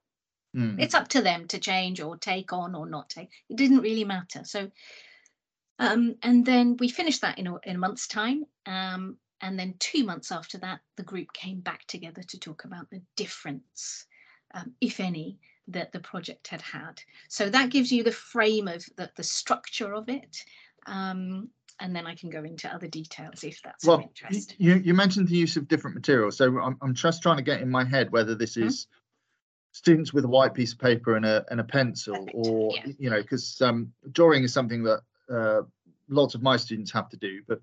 Mm. 0.55 0.79
It's 0.79 0.93
up 0.93 1.07
to 1.09 1.21
them 1.21 1.47
to 1.47 1.59
change 1.59 1.99
or 1.99 2.15
take 2.17 2.53
on 2.53 2.75
or 2.75 2.87
not 2.87 3.09
take. 3.09 3.31
It 3.49 3.57
didn't 3.57 3.81
really 3.81 4.03
matter. 4.03 4.43
So, 4.43 4.69
um, 5.79 6.15
and 6.21 6.45
then 6.45 6.77
we 6.77 6.87
finished 6.89 7.21
that 7.21 7.39
in 7.39 7.47
a, 7.47 7.55
in 7.63 7.77
a 7.77 7.79
month's 7.79 8.07
time. 8.07 8.45
Um, 8.67 9.17
and 9.41 9.57
then 9.57 9.73
two 9.79 10.03
months 10.03 10.31
after 10.31 10.59
that, 10.59 10.81
the 10.95 11.03
group 11.03 11.33
came 11.33 11.59
back 11.59 11.85
together 11.87 12.21
to 12.21 12.39
talk 12.39 12.65
about 12.65 12.89
the 12.91 13.01
difference, 13.15 14.05
um, 14.53 14.73
if 14.79 14.99
any, 14.99 15.39
that 15.67 15.91
the 15.91 15.99
project 15.99 16.47
had 16.47 16.61
had. 16.61 17.01
So 17.27 17.49
that 17.49 17.71
gives 17.71 17.91
you 17.91 18.03
the 18.03 18.11
frame 18.11 18.67
of 18.67 18.85
the, 18.95 19.09
the 19.15 19.23
structure 19.23 19.93
of 19.93 20.09
it. 20.09 20.45
Um, 20.85 21.49
and 21.79 21.95
then 21.95 22.05
I 22.05 22.15
can 22.15 22.29
go 22.29 22.43
into 22.43 22.73
other 22.73 22.87
details 22.87 23.43
if 23.43 23.61
that's 23.63 23.85
well, 23.85 23.97
of 23.97 24.03
interest. 24.03 24.55
You, 24.57 24.75
you 24.75 24.93
mentioned 24.93 25.27
the 25.27 25.35
use 25.35 25.57
of 25.57 25.67
different 25.67 25.95
materials. 25.95 26.37
So 26.37 26.59
I'm, 26.59 26.77
I'm 26.81 26.93
just 26.93 27.21
trying 27.21 27.37
to 27.37 27.43
get 27.43 27.61
in 27.61 27.69
my 27.69 27.83
head 27.83 28.11
whether 28.11 28.35
this 28.35 28.55
mm-hmm. 28.55 28.67
is 28.67 28.87
students 29.71 30.13
with 30.13 30.23
a 30.23 30.27
white 30.27 30.53
piece 30.53 30.73
of 30.73 30.79
paper 30.79 31.15
and 31.15 31.25
a, 31.25 31.45
and 31.49 31.59
a 31.59 31.63
pencil 31.63 32.15
Perfect. 32.15 32.35
or, 32.35 32.71
yeah. 32.75 32.91
you 32.97 33.09
know, 33.09 33.21
because 33.21 33.59
um, 33.61 33.91
drawing 34.11 34.43
is 34.43 34.53
something 34.53 34.83
that 34.83 35.01
uh, 35.29 35.61
lots 36.09 36.35
of 36.35 36.41
my 36.41 36.57
students 36.57 36.91
have 36.91 37.09
to 37.09 37.17
do, 37.17 37.41
but 37.47 37.59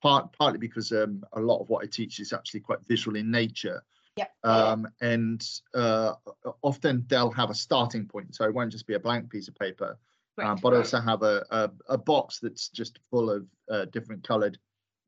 part, 0.00 0.32
partly 0.32 0.58
because 0.58 0.92
um, 0.92 1.24
a 1.32 1.40
lot 1.40 1.60
of 1.60 1.68
what 1.68 1.84
I 1.84 1.88
teach 1.88 2.20
is 2.20 2.32
actually 2.32 2.60
quite 2.60 2.78
visual 2.86 3.16
in 3.16 3.30
nature. 3.30 3.82
Yep. 4.16 4.32
Um, 4.44 4.88
and 5.00 5.48
uh, 5.74 6.14
often 6.62 7.04
they'll 7.08 7.30
have 7.30 7.50
a 7.50 7.54
starting 7.54 8.06
point. 8.06 8.34
So 8.34 8.44
it 8.44 8.54
won't 8.54 8.72
just 8.72 8.86
be 8.86 8.94
a 8.94 9.00
blank 9.00 9.30
piece 9.30 9.48
of 9.48 9.54
paper 9.56 9.96
uh, 10.38 10.56
but 10.62 10.74
also 10.74 11.00
have 11.00 11.22
a, 11.22 11.44
a, 11.50 11.70
a, 11.88 11.98
box 11.98 12.38
that's 12.38 12.68
just 12.68 12.98
full 13.10 13.30
of 13.30 13.46
uh, 13.70 13.84
different 13.86 14.26
colored 14.26 14.58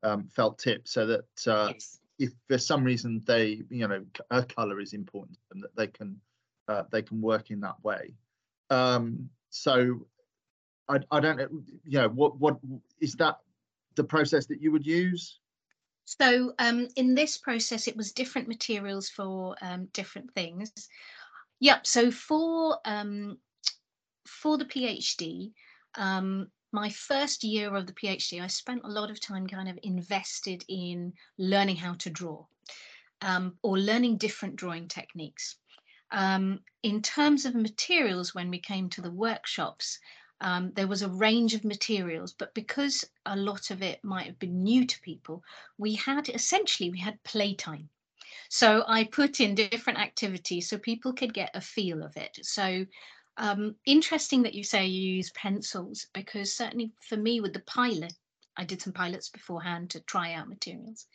um, 0.03 0.27
felt 0.27 0.57
tips 0.59 0.91
so 0.91 1.05
that 1.05 1.47
uh, 1.47 1.71
yes. 1.73 1.99
if 2.19 2.31
for 2.47 2.57
some 2.57 2.83
reason 2.83 3.21
they, 3.25 3.61
you 3.69 3.87
know, 3.87 4.03
a 4.29 4.43
color 4.43 4.79
is 4.79 4.93
important 4.93 5.37
and 5.51 5.63
that 5.63 5.75
they 5.75 5.87
can 5.87 6.19
uh, 6.67 6.83
they 6.91 7.01
can 7.01 7.21
work 7.21 7.51
in 7.51 7.59
that 7.61 7.81
way. 7.83 8.13
Um, 8.69 9.29
so 9.49 10.07
I, 10.87 10.99
I 11.11 11.19
don't 11.19 11.37
know, 11.37 11.47
you 11.85 11.99
know, 11.99 12.09
what 12.09 12.39
what 12.39 12.57
is 12.99 13.13
that 13.15 13.37
the 13.95 14.03
process 14.03 14.45
that 14.47 14.61
you 14.61 14.71
would 14.71 14.85
use? 14.85 15.39
So 16.05 16.53
um, 16.59 16.87
in 16.95 17.15
this 17.15 17.37
process, 17.37 17.87
it 17.87 17.95
was 17.95 18.11
different 18.11 18.47
materials 18.47 19.09
for 19.09 19.55
um, 19.61 19.87
different 19.93 20.33
things. 20.33 20.71
Yep. 21.59 21.85
So 21.85 22.11
for 22.11 22.79
um, 22.85 23.37
for 24.25 24.57
the 24.57 24.65
PhD, 24.65 25.51
um, 25.95 26.47
my 26.71 26.89
first 26.89 27.43
year 27.43 27.75
of 27.75 27.85
the 27.85 27.93
PhD, 27.93 28.41
I 28.41 28.47
spent 28.47 28.83
a 28.83 28.89
lot 28.89 29.11
of 29.11 29.19
time 29.19 29.47
kind 29.47 29.67
of 29.67 29.77
invested 29.83 30.63
in 30.67 31.13
learning 31.37 31.75
how 31.75 31.95
to 31.95 32.09
draw 32.09 32.45
um, 33.21 33.57
or 33.61 33.77
learning 33.77 34.17
different 34.17 34.55
drawing 34.55 34.87
techniques. 34.87 35.57
Um, 36.11 36.59
in 36.83 37.01
terms 37.01 37.45
of 37.45 37.55
materials, 37.55 38.35
when 38.35 38.49
we 38.49 38.59
came 38.59 38.89
to 38.89 39.01
the 39.01 39.11
workshops, 39.11 39.99
um, 40.41 40.71
there 40.73 40.87
was 40.87 41.03
a 41.03 41.09
range 41.09 41.53
of 41.53 41.63
materials, 41.63 42.33
but 42.33 42.53
because 42.53 43.05
a 43.25 43.35
lot 43.35 43.69
of 43.69 43.81
it 43.81 44.03
might 44.03 44.25
have 44.25 44.39
been 44.39 44.63
new 44.63 44.85
to 44.85 45.01
people, 45.01 45.43
we 45.77 45.93
had 45.95 46.29
essentially 46.29 46.89
we 46.89 46.99
had 46.99 47.21
playtime. 47.23 47.89
So 48.49 48.83
I 48.87 49.05
put 49.05 49.39
in 49.39 49.55
different 49.55 49.99
activities 49.99 50.67
so 50.67 50.77
people 50.77 51.13
could 51.13 51.33
get 51.33 51.51
a 51.53 51.61
feel 51.61 52.03
of 52.03 52.17
it. 52.17 52.39
So 52.41 52.85
um, 53.37 53.75
interesting 53.85 54.43
that 54.43 54.53
you 54.53 54.63
say 54.63 54.85
you 54.85 55.15
use 55.15 55.31
pencils 55.31 56.07
because 56.13 56.53
certainly 56.53 56.91
for 57.07 57.17
me 57.17 57.41
with 57.41 57.53
the 57.53 57.61
pilot, 57.61 58.13
I 58.57 58.65
did 58.65 58.81
some 58.81 58.93
pilots 58.93 59.29
beforehand 59.29 59.91
to 59.91 60.01
try 60.01 60.33
out 60.33 60.49
materials. 60.49 61.07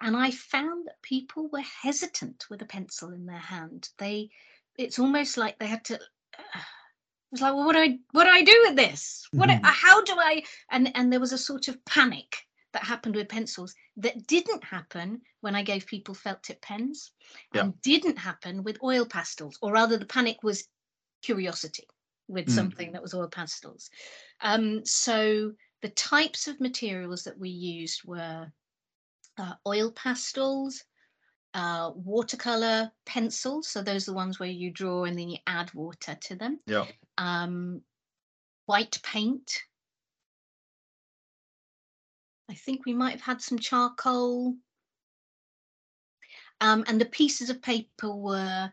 And 0.00 0.16
I 0.16 0.30
found 0.30 0.86
that 0.86 1.02
people 1.02 1.48
were 1.48 1.64
hesitant 1.82 2.46
with 2.50 2.62
a 2.62 2.66
pencil 2.66 3.12
in 3.12 3.26
their 3.26 3.36
hand. 3.36 3.88
They, 3.98 4.30
it's 4.76 4.98
almost 4.98 5.36
like 5.36 5.58
they 5.58 5.66
had 5.66 5.84
to. 5.86 6.00
Uh, 6.36 6.58
it 6.58 7.40
was 7.40 7.40
like, 7.40 7.54
well, 7.54 7.66
what 7.66 7.72
do 7.72 7.80
I, 7.80 7.98
what 8.12 8.24
do 8.24 8.30
I 8.30 8.42
do 8.44 8.64
with 8.64 8.76
this? 8.76 9.26
What, 9.32 9.48
mm-hmm. 9.48 9.64
how 9.64 10.04
do 10.04 10.14
I? 10.16 10.44
And 10.70 10.94
and 10.96 11.12
there 11.12 11.18
was 11.18 11.32
a 11.32 11.38
sort 11.38 11.66
of 11.66 11.84
panic 11.84 12.36
that 12.72 12.84
happened 12.84 13.16
with 13.16 13.28
pencils 13.28 13.74
that 13.96 14.26
didn't 14.28 14.62
happen 14.62 15.20
when 15.40 15.56
I 15.56 15.62
gave 15.62 15.86
people 15.86 16.14
felt 16.14 16.44
tip 16.44 16.60
pens, 16.60 17.10
yeah. 17.52 17.62
and 17.62 17.82
didn't 17.82 18.18
happen 18.18 18.62
with 18.62 18.82
oil 18.84 19.04
pastels, 19.04 19.58
or 19.62 19.72
rather, 19.72 19.96
the 19.96 20.06
panic 20.06 20.44
was 20.44 20.68
curiosity 21.24 21.88
with 22.28 22.46
mm. 22.46 22.52
something 22.52 22.92
that 22.92 23.02
was 23.02 23.14
oil 23.14 23.28
pastels. 23.28 23.90
Um, 24.40 24.84
so 24.84 25.52
the 25.82 25.88
types 25.90 26.48
of 26.48 26.60
materials 26.60 27.24
that 27.24 27.38
we 27.38 27.50
used 27.50 28.02
were 28.04 28.46
uh, 29.38 29.54
oil 29.66 29.90
pastels, 29.92 30.84
uh, 31.54 31.90
watercolor 31.94 32.90
pencils. 33.06 33.68
So 33.68 33.82
those 33.82 34.08
are 34.08 34.12
the 34.12 34.16
ones 34.16 34.38
where 34.38 34.48
you 34.48 34.70
draw 34.70 35.04
and 35.04 35.18
then 35.18 35.28
you 35.28 35.38
add 35.46 35.72
water 35.74 36.16
to 36.22 36.36
them. 36.36 36.60
Yeah. 36.66 36.86
Um, 37.18 37.82
white 38.66 38.98
paint. 39.02 39.62
I 42.50 42.54
think 42.54 42.84
we 42.84 42.92
might 42.92 43.12
have 43.12 43.22
had 43.22 43.42
some 43.42 43.58
charcoal. 43.58 44.54
Um, 46.60 46.84
and 46.86 47.00
the 47.00 47.06
pieces 47.06 47.50
of 47.50 47.62
paper 47.62 48.14
were 48.14 48.70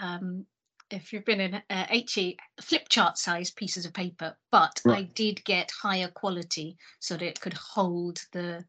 um, 0.00 0.46
if 0.94 1.12
you've 1.12 1.24
been 1.24 1.40
in 1.40 1.62
uh, 1.70 1.86
HE, 1.90 2.38
flip 2.60 2.88
chart 2.88 3.18
size 3.18 3.50
pieces 3.50 3.84
of 3.84 3.92
paper, 3.92 4.36
but 4.50 4.80
right. 4.84 4.98
I 4.98 5.02
did 5.14 5.44
get 5.44 5.70
higher 5.70 6.08
quality 6.08 6.76
so 7.00 7.16
that 7.16 7.26
it 7.26 7.40
could 7.40 7.54
hold 7.54 8.20
the 8.32 8.64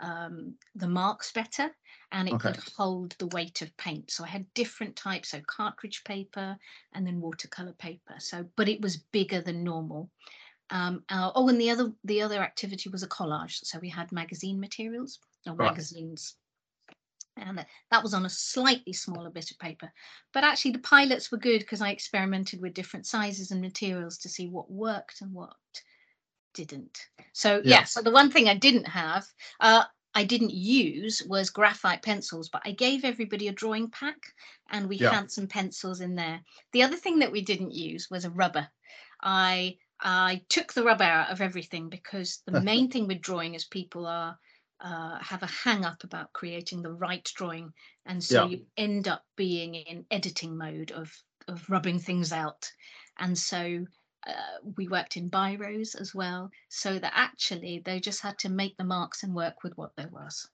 um, 0.00 0.54
the 0.76 0.86
marks 0.86 1.32
better 1.32 1.70
and 2.12 2.28
it 2.28 2.34
okay. 2.34 2.52
could 2.52 2.62
hold 2.76 3.16
the 3.18 3.26
weight 3.28 3.62
of 3.62 3.76
paint. 3.76 4.10
So 4.12 4.22
I 4.22 4.28
had 4.28 4.46
different 4.54 4.94
types, 4.94 5.30
so 5.30 5.40
cartridge 5.46 6.04
paper 6.04 6.56
and 6.92 7.04
then 7.04 7.20
watercolor 7.20 7.72
paper. 7.72 8.14
So, 8.18 8.44
but 8.56 8.68
it 8.68 8.80
was 8.80 8.98
bigger 9.12 9.40
than 9.40 9.64
normal. 9.64 10.08
Um, 10.70 11.02
uh, 11.08 11.32
oh, 11.34 11.48
and 11.48 11.60
the 11.60 11.70
other 11.70 11.92
the 12.04 12.22
other 12.22 12.40
activity 12.40 12.90
was 12.90 13.02
a 13.02 13.08
collage. 13.08 13.60
So 13.64 13.78
we 13.80 13.88
had 13.88 14.12
magazine 14.12 14.60
materials 14.60 15.18
or 15.46 15.54
right. 15.54 15.70
magazines 15.70 16.36
and 17.40 17.64
that 17.90 18.02
was 18.02 18.14
on 18.14 18.26
a 18.26 18.30
slightly 18.30 18.92
smaller 18.92 19.30
bit 19.30 19.50
of 19.50 19.58
paper. 19.58 19.90
But 20.32 20.44
actually, 20.44 20.72
the 20.72 20.80
pilots 20.80 21.30
were 21.30 21.38
good 21.38 21.60
because 21.60 21.80
I 21.80 21.90
experimented 21.90 22.60
with 22.60 22.74
different 22.74 23.06
sizes 23.06 23.50
and 23.50 23.60
materials 23.60 24.18
to 24.18 24.28
see 24.28 24.48
what 24.48 24.70
worked 24.70 25.20
and 25.20 25.32
what 25.32 25.54
didn't. 26.54 26.98
So 27.32 27.56
yeah, 27.56 27.80
yeah 27.80 27.84
so 27.84 28.02
the 28.02 28.10
one 28.10 28.30
thing 28.30 28.48
I 28.48 28.54
didn't 28.54 28.86
have, 28.86 29.26
uh, 29.60 29.84
I 30.14 30.24
didn't 30.24 30.52
use 30.52 31.22
was 31.28 31.50
graphite 31.50 32.02
pencils, 32.02 32.48
but 32.48 32.62
I 32.64 32.72
gave 32.72 33.04
everybody 33.04 33.48
a 33.48 33.52
drawing 33.52 33.90
pack 33.90 34.18
and 34.70 34.88
we 34.88 34.96
yeah. 34.96 35.10
had 35.10 35.30
some 35.30 35.46
pencils 35.46 36.00
in 36.00 36.14
there. 36.14 36.40
The 36.72 36.82
other 36.82 36.96
thing 36.96 37.20
that 37.20 37.32
we 37.32 37.42
didn't 37.42 37.74
use 37.74 38.08
was 38.10 38.24
a 38.24 38.30
rubber. 38.30 38.68
I 39.22 39.78
I 40.00 40.42
took 40.48 40.72
the 40.72 40.84
rubber 40.84 41.04
out 41.04 41.30
of 41.30 41.40
everything 41.40 41.88
because 41.88 42.42
the 42.46 42.60
main 42.70 42.90
thing 42.90 43.06
with 43.06 43.20
drawing 43.20 43.54
is 43.54 43.64
people 43.64 44.06
are 44.06 44.38
uh, 44.80 45.18
have 45.18 45.42
a 45.42 45.46
hang 45.46 45.84
up 45.84 46.04
about 46.04 46.32
creating 46.32 46.82
the 46.82 46.92
right 46.92 47.30
drawing 47.34 47.72
and 48.06 48.22
so 48.22 48.44
yeah. 48.44 48.50
you 48.50 48.66
end 48.76 49.08
up 49.08 49.24
being 49.36 49.74
in 49.74 50.04
editing 50.10 50.56
mode 50.56 50.90
of 50.92 51.12
of 51.48 51.68
rubbing 51.68 51.98
things 51.98 52.32
out 52.32 52.70
and 53.18 53.36
so 53.36 53.84
uh, 54.26 54.58
we 54.76 54.88
worked 54.88 55.16
in 55.16 55.30
biros 55.30 55.98
as 56.00 56.14
well 56.14 56.50
so 56.68 56.98
that 56.98 57.12
actually 57.14 57.82
they 57.84 57.98
just 57.98 58.20
had 58.20 58.38
to 58.38 58.48
make 58.48 58.76
the 58.76 58.84
marks 58.84 59.22
and 59.22 59.34
work 59.34 59.62
with 59.64 59.76
what 59.76 59.94
there 59.96 60.10
was 60.12 60.48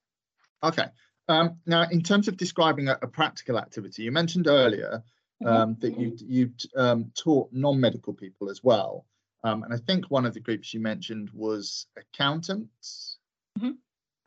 okay 0.63 0.85
Um, 1.27 1.57
now, 1.65 1.83
in 1.89 2.01
terms 2.03 2.27
of 2.27 2.37
describing 2.37 2.87
a, 2.87 2.97
a, 3.01 3.07
practical 3.07 3.57
activity, 3.57 4.03
you 4.03 4.11
mentioned 4.11 4.47
earlier 4.47 5.03
mm-hmm. 5.43 5.47
um, 5.47 5.77
that 5.79 5.97
you 5.99 6.15
you 6.19 6.51
um, 6.75 7.11
taught 7.15 7.51
non-medical 7.51 8.13
people 8.13 8.49
as 8.49 8.63
well, 8.63 9.05
um, 9.43 9.63
and 9.63 9.73
I 9.73 9.77
think 9.77 10.05
one 10.05 10.25
of 10.25 10.33
the 10.33 10.39
groups 10.39 10.73
you 10.73 10.79
mentioned 10.79 11.29
was 11.33 11.87
accountants. 11.97 13.17
Mm-hmm. 13.57 13.71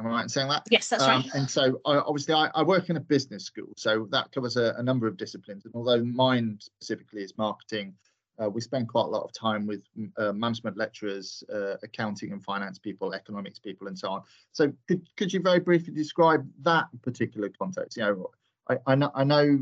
Am 0.00 0.06
I 0.06 0.11
right 0.11 0.22
in 0.22 0.28
saying 0.28 0.48
that? 0.48 0.62
Yes, 0.70 0.88
that's 0.88 1.04
right. 1.04 1.24
Um, 1.24 1.30
and 1.34 1.50
so, 1.50 1.80
I, 1.84 1.96
obviously, 1.96 2.34
I, 2.34 2.50
I, 2.54 2.62
work 2.62 2.88
in 2.88 2.96
a 2.96 3.00
business 3.00 3.44
school, 3.44 3.72
so 3.76 4.06
that 4.11 4.30
covers 4.30 4.56
a, 4.56 4.74
a 4.78 4.82
number 4.82 5.08
of 5.08 5.16
disciplines. 5.16 5.64
And 5.64 5.74
although 5.74 6.04
mine 6.04 6.58
specifically 6.61 7.22
is 7.22 7.37
marketing, 7.37 7.94
uh, 8.40 8.48
we 8.48 8.61
spend 8.61 8.88
quite 8.88 9.06
a 9.06 9.08
lot 9.08 9.24
of 9.24 9.32
time 9.32 9.66
with 9.66 9.82
uh, 10.16 10.32
management 10.32 10.76
lecturers, 10.76 11.42
uh, 11.52 11.74
accounting 11.82 12.32
and 12.32 12.44
finance 12.44 12.78
people, 12.78 13.12
economics 13.12 13.58
people, 13.58 13.88
and 13.88 13.98
so 13.98 14.11
on. 14.11 14.22
So 14.52 14.72
could 14.87 15.02
could 15.16 15.32
you 15.32 15.40
very 15.40 15.58
briefly 15.58 15.92
describe 15.92 16.48
that 16.62 16.87
particular 17.02 17.50
context? 17.58 17.96
You 17.96 18.04
know, 18.04 18.30
I, 18.70 18.76
I 18.87 18.94
know 18.94 19.11
I 19.14 19.24
know 19.24 19.58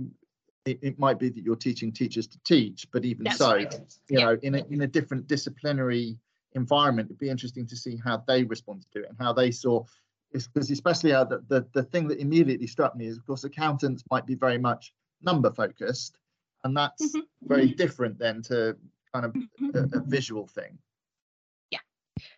it, 0.67 0.79
it 0.83 0.99
might 0.99 1.19
be 1.19 1.31
that 1.31 1.43
you're 1.43 1.57
teaching 1.57 1.93
teachers 1.93 2.27
to 2.27 2.39
teach, 2.45 2.87
but 2.93 3.05
even 3.05 3.25
That's 3.25 3.39
so, 3.39 3.55
right. 3.55 3.73
you 4.09 4.19
yeah. 4.19 4.25
know, 4.27 4.39
in 4.43 4.55
a 4.57 4.65
in 4.71 4.83
a 4.83 4.87
different 4.87 5.27
disciplinary 5.27 6.19
environment, 6.55 7.07
it'd 7.09 7.19
be 7.19 7.31
interesting 7.31 7.67
to 7.69 7.77
see 7.77 7.99
how 8.05 8.23
they 8.27 8.45
responded 8.45 8.87
to 8.93 9.05
it 9.05 9.09
and 9.09 9.17
how 9.19 9.33
they 9.33 9.51
saw. 9.51 9.85
It's 10.33 10.49
because 10.49 10.71
especially 10.71 11.13
uh, 11.13 11.25
the, 11.25 11.43
the 11.49 11.67
the 11.73 11.83
thing 11.83 12.09
that 12.09 12.21
immediately 12.21 12.67
struck 12.67 12.97
me 12.97 13.07
is, 13.07 13.17
of 13.17 13.27
course, 13.27 13.45
accountants 13.45 14.05
might 14.11 14.27
be 14.27 14.35
very 14.35 14.59
much 14.59 14.93
number 15.23 15.51
focused 15.51 16.19
and 16.67 16.77
that's 16.77 17.15
mm-hmm. 17.15 17.21
very 17.43 17.69
mm-hmm. 17.69 17.77
different 17.77 18.19
then 18.19 18.43
to 18.43 18.77
kind 19.15 19.25
of 19.25 19.35
a, 19.35 19.79
a 19.79 19.83
mm-hmm. 19.83 20.11
visual 20.11 20.47
thing 20.47 20.77
yeah 21.71 21.79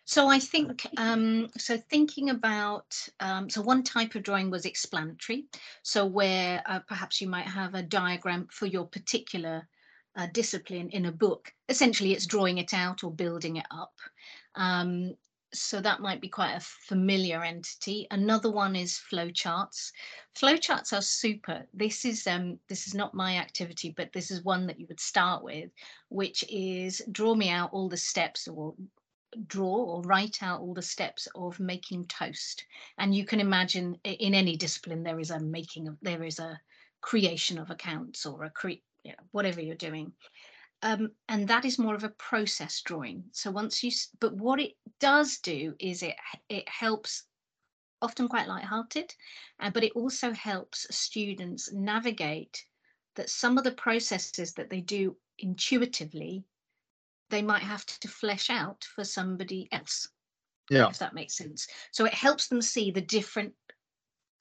so 0.05 0.27
i 0.29 0.39
think 0.39 0.85
um, 0.97 1.47
so 1.57 1.77
thinking 1.77 2.29
about 2.29 2.95
um, 3.19 3.49
so 3.49 3.61
one 3.61 3.83
type 3.83 4.15
of 4.15 4.23
drawing 4.23 4.49
was 4.49 4.65
explanatory 4.65 5.45
so 5.83 6.05
where 6.05 6.61
uh, 6.67 6.79
perhaps 6.87 7.19
you 7.19 7.27
might 7.27 7.47
have 7.47 7.73
a 7.73 7.83
diagram 7.83 8.47
for 8.51 8.67
your 8.67 8.85
particular 8.85 9.67
uh, 10.15 10.27
discipline 10.33 10.89
in 10.89 11.05
a 11.05 11.11
book 11.11 11.51
essentially 11.69 12.13
it's 12.13 12.25
drawing 12.25 12.57
it 12.59 12.73
out 12.73 13.03
or 13.03 13.11
building 13.11 13.57
it 13.57 13.67
up 13.71 13.93
um, 14.55 15.15
so 15.53 15.81
that 15.81 16.01
might 16.01 16.21
be 16.21 16.27
quite 16.27 16.53
a 16.53 16.59
familiar 16.59 17.43
entity. 17.43 18.07
Another 18.11 18.51
one 18.51 18.75
is 18.75 19.01
flowcharts. 19.11 19.91
Flowcharts 20.35 20.93
are 20.93 21.01
super. 21.01 21.65
This 21.73 22.05
is 22.05 22.27
um, 22.27 22.59
this 22.67 22.87
is 22.87 22.93
not 22.93 23.13
my 23.13 23.37
activity, 23.37 23.93
but 23.95 24.13
this 24.13 24.31
is 24.31 24.43
one 24.43 24.67
that 24.67 24.79
you 24.79 24.85
would 24.87 24.99
start 24.99 25.43
with, 25.43 25.71
which 26.09 26.43
is 26.49 27.01
draw 27.11 27.33
me 27.33 27.49
out 27.49 27.71
all 27.73 27.89
the 27.89 27.97
steps 27.97 28.47
or 28.47 28.75
draw 29.47 29.75
or 29.75 30.01
write 30.01 30.41
out 30.41 30.61
all 30.61 30.73
the 30.73 30.81
steps 30.81 31.27
of 31.35 31.59
making 31.59 32.05
toast. 32.05 32.65
And 32.97 33.13
you 33.15 33.25
can 33.25 33.39
imagine 33.39 33.97
in 34.03 34.33
any 34.33 34.55
discipline 34.55 35.03
there 35.03 35.19
is 35.19 35.31
a 35.31 35.39
making 35.39 35.87
of 35.87 35.97
there 36.01 36.23
is 36.23 36.39
a 36.39 36.59
creation 37.01 37.57
of 37.57 37.69
accounts 37.71 38.25
or 38.25 38.43
a 38.43 38.49
cre 38.49 38.71
you 39.03 39.11
know, 39.11 39.23
whatever 39.31 39.61
you're 39.61 39.75
doing. 39.75 40.11
Um, 40.81 41.11
and 41.27 41.47
that 41.49 41.65
is 41.65 41.77
more 41.77 41.95
of 41.95 42.05
a 42.05 42.09
process 42.09 42.81
drawing. 42.81 43.23
So 43.31 43.51
once 43.51 43.83
you, 43.83 43.91
but 44.19 44.33
what 44.33 44.61
it 44.61 44.73
does 44.99 45.39
do 45.39 45.75
is 45.79 46.03
it 46.03 46.15
it 46.47 46.67
helps, 46.69 47.23
often 48.01 48.29
quite 48.29 48.47
light-hearted, 48.47 49.13
uh, 49.59 49.71
but 49.71 49.83
it 49.83 49.91
also 49.93 50.31
helps 50.31 50.87
students 50.95 51.73
navigate 51.73 52.63
that 53.15 53.29
some 53.29 53.57
of 53.57 53.65
the 53.65 53.73
processes 53.73 54.53
that 54.53 54.69
they 54.69 54.79
do 54.79 55.17
intuitively, 55.39 56.45
they 57.29 57.41
might 57.41 57.63
have 57.63 57.85
to 57.85 58.07
flesh 58.07 58.49
out 58.49 58.85
for 58.95 59.03
somebody 59.03 59.67
else. 59.73 60.07
Yeah. 60.69 60.87
If 60.87 60.99
that 60.99 61.15
makes 61.15 61.35
sense. 61.35 61.67
So 61.91 62.05
it 62.05 62.13
helps 62.13 62.47
them 62.47 62.61
see 62.61 62.91
the 62.91 63.01
different 63.01 63.53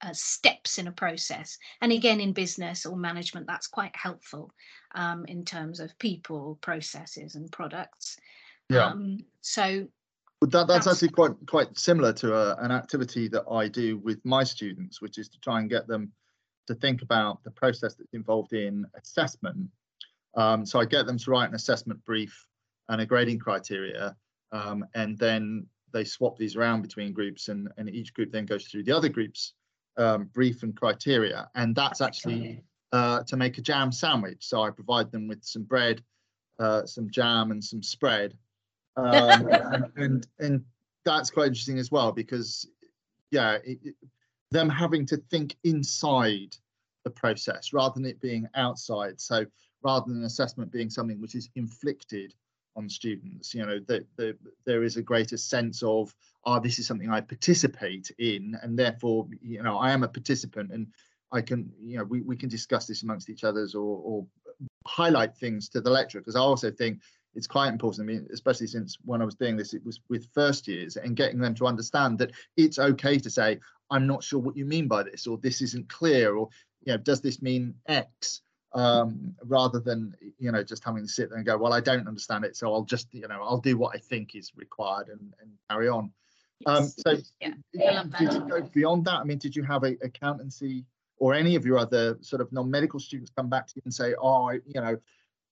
uh, 0.02 0.12
steps 0.12 0.78
in 0.78 0.86
a 0.86 0.92
process. 0.92 1.58
And 1.80 1.92
again, 1.92 2.20
in 2.20 2.32
business 2.32 2.86
or 2.86 2.96
management, 2.96 3.46
that's 3.46 3.66
quite 3.66 3.94
helpful 3.96 4.52
um, 4.94 5.24
in 5.26 5.44
terms 5.44 5.80
of 5.80 5.98
people, 5.98 6.58
processes, 6.60 7.34
and 7.34 7.50
products. 7.50 8.16
Yeah. 8.68 8.86
Um, 8.86 9.18
so 9.40 9.86
that, 10.42 10.50
that's, 10.50 10.68
that's, 10.68 10.86
actually 10.86 11.08
quite 11.08 11.32
quite 11.46 11.76
similar 11.78 12.12
to 12.14 12.34
a, 12.34 12.56
an 12.56 12.70
activity 12.70 13.28
that 13.28 13.44
I 13.50 13.68
do 13.68 13.98
with 13.98 14.24
my 14.24 14.44
students, 14.44 15.00
which 15.02 15.18
is 15.18 15.28
to 15.30 15.40
try 15.40 15.58
and 15.58 15.68
get 15.68 15.88
them 15.88 16.12
to 16.68 16.74
think 16.74 17.02
about 17.02 17.42
the 17.44 17.50
process 17.50 17.94
that's 17.94 18.12
involved 18.12 18.52
in 18.52 18.86
assessment. 18.96 19.68
Um, 20.36 20.64
so 20.64 20.78
I 20.78 20.84
get 20.84 21.06
them 21.06 21.18
to 21.18 21.30
write 21.30 21.48
an 21.48 21.54
assessment 21.54 22.04
brief 22.04 22.46
and 22.88 23.00
a 23.00 23.06
grading 23.06 23.38
criteria, 23.38 24.14
um, 24.52 24.84
and 24.94 25.18
then 25.18 25.66
they 25.92 26.04
swap 26.04 26.36
these 26.36 26.54
around 26.54 26.82
between 26.82 27.12
groups, 27.12 27.48
and, 27.48 27.68
and 27.76 27.88
each 27.88 28.14
group 28.14 28.30
then 28.30 28.46
goes 28.46 28.66
through 28.66 28.84
the 28.84 28.92
other 28.92 29.08
group's 29.08 29.54
um, 29.98 30.30
brief 30.32 30.62
and 30.62 30.76
criteria, 30.76 31.48
and 31.54 31.74
that's 31.74 32.00
actually 32.00 32.62
uh, 32.92 33.22
to 33.24 33.36
make 33.36 33.58
a 33.58 33.60
jam 33.62 33.92
sandwich. 33.92 34.46
So 34.46 34.62
I 34.62 34.70
provide 34.70 35.12
them 35.12 35.28
with 35.28 35.44
some 35.44 35.64
bread, 35.64 36.02
uh, 36.58 36.86
some 36.86 37.10
jam, 37.10 37.50
and 37.50 37.62
some 37.62 37.82
spread, 37.82 38.36
um, 38.96 39.48
and, 39.48 39.84
and, 39.96 40.26
and 40.38 40.64
that's 41.04 41.30
quite 41.30 41.48
interesting 41.48 41.78
as 41.78 41.90
well 41.90 42.12
because 42.12 42.66
yeah, 43.30 43.58
it, 43.64 43.78
it, 43.82 43.94
them 44.50 44.68
having 44.68 45.04
to 45.06 45.16
think 45.30 45.56
inside 45.64 46.56
the 47.04 47.10
process 47.10 47.72
rather 47.72 47.94
than 47.94 48.06
it 48.06 48.20
being 48.20 48.46
outside. 48.54 49.20
So 49.20 49.44
rather 49.82 50.06
than 50.12 50.24
assessment 50.24 50.72
being 50.72 50.90
something 50.90 51.20
which 51.20 51.34
is 51.34 51.48
inflicted 51.54 52.34
on 52.78 52.88
students 52.88 53.54
you 53.54 53.66
know 53.66 53.80
that 53.88 54.06
the, 54.16 54.36
there 54.64 54.84
is 54.84 54.96
a 54.96 55.02
greater 55.02 55.36
sense 55.36 55.82
of 55.82 56.14
oh 56.46 56.60
this 56.60 56.78
is 56.78 56.86
something 56.86 57.10
i 57.10 57.20
participate 57.20 58.10
in 58.18 58.56
and 58.62 58.78
therefore 58.78 59.26
you 59.42 59.62
know 59.62 59.76
i 59.78 59.90
am 59.90 60.04
a 60.04 60.08
participant 60.08 60.70
and 60.72 60.86
i 61.32 61.40
can 61.40 61.70
you 61.82 61.98
know 61.98 62.04
we, 62.04 62.20
we 62.22 62.36
can 62.36 62.48
discuss 62.48 62.86
this 62.86 63.02
amongst 63.02 63.28
each 63.28 63.44
others 63.44 63.74
or, 63.74 64.00
or 64.04 64.26
highlight 64.86 65.36
things 65.36 65.68
to 65.68 65.80
the 65.80 65.90
lecturer 65.90 66.20
because 66.20 66.36
i 66.36 66.40
also 66.40 66.70
think 66.70 67.00
it's 67.34 67.46
quite 67.46 67.68
important. 67.68 68.08
I 68.08 68.12
mean, 68.12 68.26
especially 68.32 68.66
since 68.66 68.96
when 69.04 69.22
I 69.22 69.24
was 69.24 69.36
doing 69.36 69.56
this, 69.56 69.74
it 69.74 69.84
was 69.84 70.00
with 70.08 70.26
first 70.34 70.66
years 70.66 70.96
and 70.96 71.14
getting 71.14 71.38
them 71.38 71.54
to 71.56 71.66
understand 71.66 72.18
that 72.18 72.32
it's 72.56 72.78
okay 72.78 73.18
to 73.18 73.30
say, 73.30 73.60
I'm 73.90 74.06
not 74.06 74.24
sure 74.24 74.40
what 74.40 74.56
you 74.56 74.64
mean 74.64 74.88
by 74.88 75.04
this, 75.04 75.26
or 75.26 75.38
this 75.38 75.62
isn't 75.62 75.88
clear, 75.88 76.34
or 76.34 76.48
you 76.84 76.92
know, 76.92 76.98
does 76.98 77.20
this 77.20 77.40
mean 77.40 77.74
X? 77.86 78.42
Um, 78.74 79.34
rather 79.44 79.80
than 79.80 80.14
you 80.38 80.52
know 80.52 80.62
just 80.62 80.84
having 80.84 81.02
to 81.02 81.08
sit 81.08 81.30
there 81.30 81.38
and 81.38 81.46
go, 81.46 81.56
well, 81.56 81.72
I 81.72 81.80
don't 81.80 82.06
understand 82.06 82.44
it, 82.44 82.56
so 82.56 82.72
I'll 82.72 82.84
just 82.84 83.12
you 83.12 83.26
know 83.26 83.40
I'll 83.42 83.60
do 83.60 83.76
what 83.76 83.94
I 83.94 83.98
think 83.98 84.34
is 84.34 84.52
required 84.56 85.08
and, 85.08 85.32
and 85.40 85.50
carry 85.70 85.88
on. 85.88 86.12
Um, 86.66 86.88
so 86.88 87.16
yeah. 87.40 88.02
did 88.18 88.32
you 88.32 88.40
go 88.40 88.62
beyond 88.62 89.04
that? 89.04 89.20
I 89.20 89.24
mean, 89.24 89.38
did 89.38 89.54
you 89.54 89.62
have 89.62 89.84
a 89.84 89.96
accountancy 90.02 90.84
or 91.18 91.34
any 91.34 91.54
of 91.56 91.64
your 91.64 91.78
other 91.78 92.18
sort 92.20 92.40
of 92.40 92.52
non-medical 92.52 93.00
students 93.00 93.30
come 93.34 93.48
back 93.48 93.66
to 93.66 93.72
you 93.76 93.82
and 93.84 93.94
say, 93.94 94.14
oh, 94.20 94.50
I, 94.50 94.54
you 94.66 94.80
know, 94.80 94.96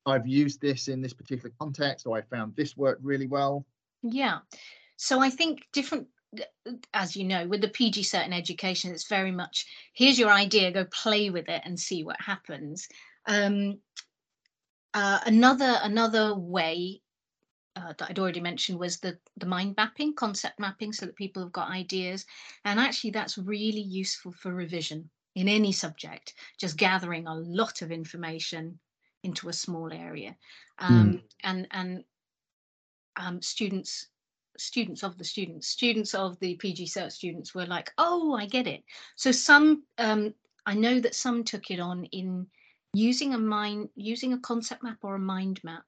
I've 0.05 0.27
used 0.27 0.61
this 0.61 0.89
in 0.89 1.01
this 1.01 1.13
particular 1.13 1.53
context, 1.59 2.07
or 2.07 2.17
I 2.17 2.23
found 2.23 2.55
this 2.55 2.77
worked 2.77 3.03
really 3.05 3.27
well? 3.27 3.67
Yeah. 4.03 4.39
So 4.97 5.21
I 5.21 5.31
think 5.31 5.67
different 5.73 6.07
as 6.93 7.17
you 7.17 7.25
know, 7.25 7.47
with 7.47 7.61
the 7.61 7.69
PG 7.69 8.03
Cert 8.03 8.27
in 8.27 8.33
education, 8.33 8.93
it's 8.93 9.09
very 9.09 9.31
much 9.31 9.67
here's 9.93 10.19
your 10.19 10.31
idea, 10.31 10.71
go 10.71 10.85
play 10.87 11.31
with 11.31 11.49
it 11.49 11.63
and 11.65 11.79
see 11.79 12.05
what 12.05 12.21
happens. 12.21 12.89
Um, 13.27 13.79
uh, 14.95 15.21
another 15.27 15.79
another 15.83 16.35
way 16.35 17.01
uh, 17.77 17.93
that 17.99 18.11
I'd 18.11 18.19
already 18.19 18.41
mentioned 18.41 18.79
was 18.79 18.99
the 18.99 19.19
the 19.37 19.47
mind 19.47 19.75
mapping, 19.77 20.15
concept 20.15 20.59
mapping, 20.59 20.93
so 20.93 21.07
that 21.07 21.17
people 21.17 21.43
have 21.43 21.53
got 21.53 21.71
ideas, 21.71 22.25
and 22.65 22.81
actually 22.81 23.11
that's 23.11 23.39
really 23.39 23.83
useful 23.83 24.33
for 24.33 24.53
revision 24.53 25.11
in 25.35 25.49
any 25.49 25.73
subject. 25.73 26.35
Just 26.59 26.79
gathering 26.79 27.27
a 27.27 27.35
lot 27.35 27.83
of 27.83 27.93
information 27.93 28.79
into 29.23 29.49
a 29.49 29.53
small 29.53 29.93
area, 29.93 30.37
um, 30.79 31.13
mm. 31.13 31.23
and 31.45 31.69
and 31.73 32.05
um, 33.17 33.43
students 33.43 34.09
students 34.61 35.03
of 35.03 35.17
the 35.19 35.25
students, 35.25 35.69
students 35.69 36.15
of 36.15 36.39
the 36.41 36.55
PG 36.57 36.87
Cert 36.87 37.13
students 37.13 37.55
were 37.55 37.67
like, 37.67 37.93
oh, 37.99 38.35
I 38.35 38.47
get 38.47 38.67
it. 38.67 38.83
So 39.17 39.33
some, 39.33 39.85
um, 39.99 40.35
I 40.65 40.75
know 40.75 41.01
that 41.01 41.15
some 41.15 41.45
took 41.45 41.71
it 41.71 41.81
on 41.81 42.05
in 42.07 42.47
using 42.93 43.35
a 43.35 43.39
mind, 43.39 43.89
using 43.95 44.33
a 44.33 44.41
concept 44.41 44.83
map 44.83 44.99
or 45.03 45.15
a 45.15 45.21
mind 45.21 45.61
map 45.63 45.85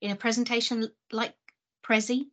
in 0.00 0.10
a 0.10 0.16
presentation 0.16 0.88
like 1.12 1.34
Prezi, 1.86 2.26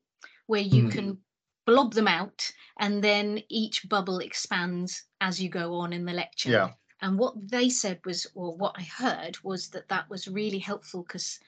where 0.48 0.62
you 0.62 0.84
mm. 0.84 0.92
can 0.92 1.18
blob 1.66 1.94
them 1.94 2.08
out 2.08 2.52
and 2.80 3.04
then 3.04 3.42
each 3.50 3.88
bubble 3.88 4.20
expands 4.20 5.04
as 5.22 5.42
you 5.42 5.50
go 5.50 5.76
on 5.76 5.94
in 5.94 6.06
the 6.06 6.14
lecture. 6.14 6.50
Yeah. 6.50 6.70
And 7.02 7.18
what 7.18 7.34
they 7.50 7.70
said 7.70 8.00
was, 8.06 8.28
or 8.36 8.56
what 8.56 8.76
I 8.78 8.84
heard 8.84 9.38
was 9.44 9.70
that 9.70 9.90
that 9.90 10.10
was 10.10 10.28
really 10.28 10.60
helpful 10.60 11.04
because 11.04 11.40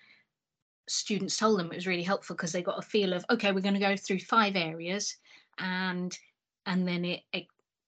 students 0.87 1.37
told 1.37 1.59
them 1.59 1.71
it 1.71 1.75
was 1.75 1.87
really 1.87 2.03
helpful 2.03 2.35
because 2.35 2.51
they 2.51 2.61
got 2.61 2.79
a 2.79 2.81
feel 2.81 3.13
of 3.13 3.25
okay 3.29 3.51
we're 3.51 3.61
going 3.61 3.73
to 3.73 3.79
go 3.79 3.95
through 3.95 4.19
five 4.19 4.55
areas 4.55 5.15
and 5.59 6.17
and 6.65 6.87
then 6.87 7.05
it, 7.05 7.21
it 7.31 7.45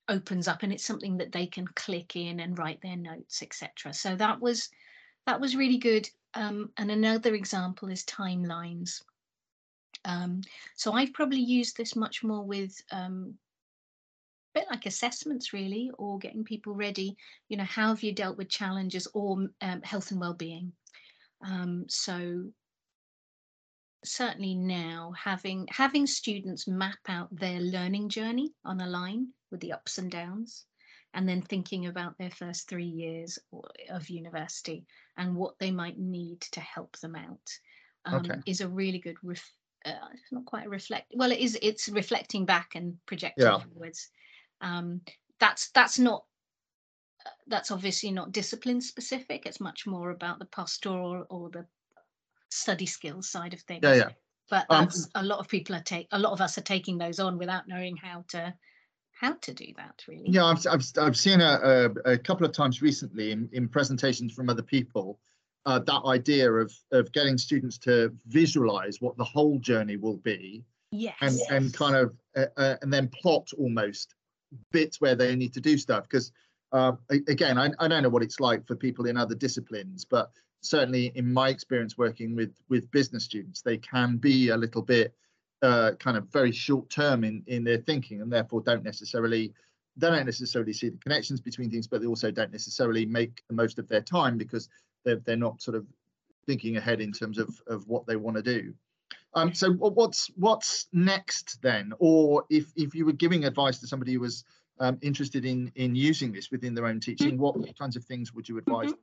opens 0.08 0.47
up 0.47 0.63
and 0.63 0.71
it's 0.71 0.86
something 0.86 1.17
that 1.17 1.31
they 1.31 1.47
can 1.47 1.67
click 1.75 2.15
in 2.15 2.39
and 2.39 2.58
write 2.58 2.81
their 2.81 2.95
notes 2.95 3.41
etc 3.41 3.93
so 3.93 4.15
that 4.15 4.39
was 4.39 4.69
that 5.25 5.39
was 5.39 5.55
really 5.55 5.77
good. 5.77 6.10
Um, 6.34 6.71
and 6.77 6.91
another 6.91 7.34
example 7.36 7.89
is 7.89 8.03
timelines. 8.03 9.01
Um, 10.03 10.41
so 10.75 10.93
I've 10.93 11.13
probably 11.13 11.39
used 11.39 11.77
this 11.77 11.95
much 11.95 12.23
more 12.23 12.43
with 12.43 12.75
um, 12.91 13.36
bit 14.53 14.65
like 14.69 14.86
assessments 14.86 15.51
really 15.51 15.91
or 15.97 16.17
getting 16.17 16.45
people 16.45 16.73
ready 16.73 17.17
you 17.49 17.58
know 17.58 17.65
how 17.65 17.89
have 17.89 18.01
you 18.01 18.13
dealt 18.13 18.38
with 18.38 18.47
challenges 18.47 19.05
or 19.13 19.49
um, 19.62 19.81
health 19.84 20.12
and 20.12 20.19
well-being? 20.19 20.71
Um, 21.45 21.86
so 21.88 22.43
certainly 24.06 24.56
now 24.56 25.13
having 25.18 25.68
having 25.70 26.08
students 26.08 26.68
map 26.68 26.98
out 27.08 27.28
their 27.36 27.60
learning 27.60 28.10
journey 28.10 28.52
on 28.63 28.82
a 28.82 28.88
line 28.88 29.28
with 29.52 29.60
the 29.62 29.74
ups 29.74 29.98
and 29.98 30.12
downs 30.12 30.65
and 31.13 31.28
then 31.28 31.41
thinking 31.41 31.88
about 31.88 32.18
their 32.18 32.30
first 32.30 32.68
three 32.68 32.86
years 32.86 33.39
of 33.89 34.10
university 34.10 34.86
and 35.18 35.36
what 35.36 35.56
they 35.60 35.72
might 35.72 35.98
need 35.98 36.41
to 36.41 36.60
help 36.60 36.98
them 37.00 37.15
out 37.15 37.50
um, 38.06 38.26
okay. 38.26 38.39
is 38.46 38.62
a 38.62 38.68
really 38.68 39.00
good 39.00 39.18
ref- 39.24 39.54
uh, 39.86 39.91
it's 40.13 40.32
not 40.32 40.46
quite 40.46 40.65
a 40.65 40.70
reflect 40.70 41.12
well 41.15 41.32
it 41.32 41.39
is 41.39 41.58
it's 41.62 41.89
reflecting 41.89 42.46
back 42.46 42.72
and 42.76 42.96
projecting 43.06 43.46
yeah. 43.46 43.60
forwards 43.74 44.10
um, 44.62 45.02
that's 45.39 45.70
that's 45.72 46.00
not 46.00 46.26
uh, 47.26 47.30
that's 47.48 47.72
obviously 47.72 48.12
not 48.12 48.32
discipline 48.32 48.82
specific 48.82 49.46
it's 49.46 49.60
much 49.60 49.88
more 49.88 50.12
about 50.12 50.39
the 50.39 50.46
pastoral 50.46 51.26
or 51.30 51.50
the 51.50 51.65
study 52.49 52.86
skills 52.86 53.29
side 53.29 53.53
of 53.53 53.62
things. 53.62 53.81
Yeah 53.84 53.95
yeah. 53.95 54.10
But 54.49 54.65
um, 54.69 54.89
a 55.15 55.23
lot 55.23 55.39
of 55.39 55.47
people 55.47 55.75
are 55.75 55.81
take 55.81 56.08
a 56.12 56.19
lot 56.19 56.34
of 56.34 56.41
us 56.41 56.58
are 56.58 56.62
taking 56.62 56.97
those 56.97 57.19
on 57.19 57.38
without 57.38 57.67
knowing 57.67 57.97
how 57.97 58.25
to 58.29 58.53
how 59.12 59.34
to 59.34 59.53
do 59.53 59.67
that 59.77 60.03
really. 60.08 60.29
Yeah 60.29 60.45
i've 60.45 60.65
i've, 60.67 60.86
I've 60.99 61.17
seen 61.17 61.41
a, 61.41 61.89
a, 62.05 62.12
a 62.12 62.17
couple 62.17 62.45
of 62.45 62.51
times 62.51 62.81
recently 62.81 63.31
in, 63.31 63.49
in 63.53 63.67
presentations 63.67 64.34
from 64.34 64.49
other 64.49 64.62
people 64.62 65.19
uh, 65.65 65.79
that 65.79 66.01
idea 66.05 66.51
of 66.51 66.71
of 66.91 67.12
getting 67.12 67.38
students 67.38 67.77
to 67.79 68.13
visualize 68.27 69.01
what 69.01 69.17
the 69.17 69.23
whole 69.23 69.58
journey 69.60 69.97
will 69.97 70.17
be 70.17 70.63
yes. 70.91 71.15
and 71.21 71.39
and 71.49 71.73
kind 71.73 71.95
of 71.95 72.13
uh, 72.38 72.45
uh, 72.58 72.75
and 72.81 72.93
then 72.93 73.08
plot 73.08 73.49
almost 73.58 74.13
bits 74.71 75.01
where 75.01 75.15
they 75.15 75.36
need 75.36 75.53
to 75.53 75.60
do 75.60 75.77
stuff. 75.77 76.03
Because 76.03 76.31
uh, 76.71 76.91
again 77.10 77.58
I, 77.58 77.71
I 77.79 77.88
don't 77.88 78.03
know 78.03 78.10
what 78.10 78.21
it's 78.21 78.39
like 78.39 78.67
for 78.67 78.75
people 78.75 79.08
in 79.08 79.17
other 79.17 79.36
disciplines 79.36 80.05
but 80.05 80.31
certainly 80.65 81.12
in 81.15 81.32
my 81.32 81.49
experience 81.49 81.97
working 81.97 82.36
with 82.36 82.54
with 82.69 82.89
business 82.91 83.23
students 83.23 83.62
they 83.62 83.78
can 83.78 84.17
be 84.17 84.49
a 84.49 84.58
little 84.58 84.82
bit 84.82 85.13
uh, 85.62 85.91
kind 85.99 86.17
of 86.17 86.28
very 86.32 86.51
short 86.51 86.89
term 86.89 87.23
in 87.23 87.43
in 87.47 87.63
their 87.63 87.78
thinking 87.78 88.21
and 88.21 88.32
therefore 88.32 88.62
don't 88.62 88.84
necessarily 88.84 89.54
they 89.97 90.10
don't 90.10 90.25
necessarily 90.25 90.73
see 90.73 90.89
the 90.89 90.97
connections 90.97 91.39
between 91.39 91.69
things 91.69 91.88
but 91.88 92.01
they 92.01 92.08
also 92.08 92.32
don't 92.32 92.51
necessarily 92.51 93.06
make 93.06 93.41
the 93.47 93.56
most 93.56 93.80
of 93.80 93.88
their 93.88 94.01
time 94.01 94.38
because 94.38 94.69
they're, 95.04 95.21
they're 95.25 95.38
not 95.38 95.62
sort 95.62 95.75
of 95.75 95.86
thinking 96.45 96.78
ahead 96.78 97.01
in 97.01 97.12
terms 97.12 97.38
of 97.38 97.49
of 97.67 97.88
what 97.88 98.06
they 98.06 98.15
want 98.15 98.36
to 98.36 98.43
do 98.43 98.73
um, 99.36 99.54
so 99.54 99.71
what's 99.73 100.32
what's 100.38 100.88
next 100.93 101.62
then? 101.62 101.91
Or 101.99 102.45
if 102.49 102.71
if 102.75 102.95
you 102.95 103.06
were 103.06 103.12
giving 103.12 103.43
advice 103.43 103.80
to 103.80 103.88
somebody 103.88 104.13
who 104.13 104.21
was 104.21 104.45
um, 104.80 104.97
interested 105.01 105.45
in 105.45 105.71
in 105.75 105.93
using 105.93 106.32
this 106.32 106.51
within 106.51 106.73
their 106.73 106.86
own 106.86 107.01
teaching, 107.01 107.38
what 107.38 107.56
kinds 107.78 107.97
of 107.97 108.06
things 108.06 108.34
would 108.34 108.47
you 108.47 108.58
advise? 108.58 108.91
Mm-hmm. 108.91 108.99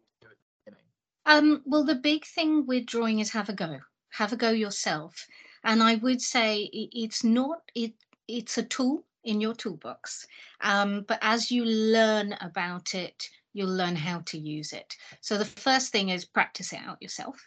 Um, 1.27 1.63
well, 1.65 1.85
the 1.85 1.95
big 1.95 2.25
thing 2.25 2.67
with 2.67 2.87
drawing 2.87 3.21
is 3.21 3.31
have 3.31 3.49
a 3.49 3.53
go. 3.53 3.79
Have 4.11 4.33
a 4.33 4.37
go 4.37 4.51
yourself. 4.51 5.27
And 5.65 5.83
I 5.83 5.97
would 5.97 6.21
say 6.21 6.69
it's 6.73 7.23
not 7.23 7.61
it. 7.75 7.95
It's 8.29 8.59
a 8.59 8.65
tool 8.65 9.05
in 9.25 9.41
your 9.41 9.55
toolbox. 9.55 10.27
Um, 10.61 11.05
but 11.07 11.19
as 11.23 11.51
you 11.51 11.65
learn 11.65 12.37
about 12.41 12.95
it, 12.95 13.29
you'll 13.53 13.75
learn 13.75 13.95
how 13.97 14.21
to 14.27 14.39
use 14.39 14.73
it. 14.73 14.97
So 15.21 15.39
the 15.39 15.45
first 15.45 15.93
thing 15.93 16.09
is 16.09 16.25
practice 16.25 16.73
it 16.73 16.81
out 16.85 17.01
yourself. 17.01 17.41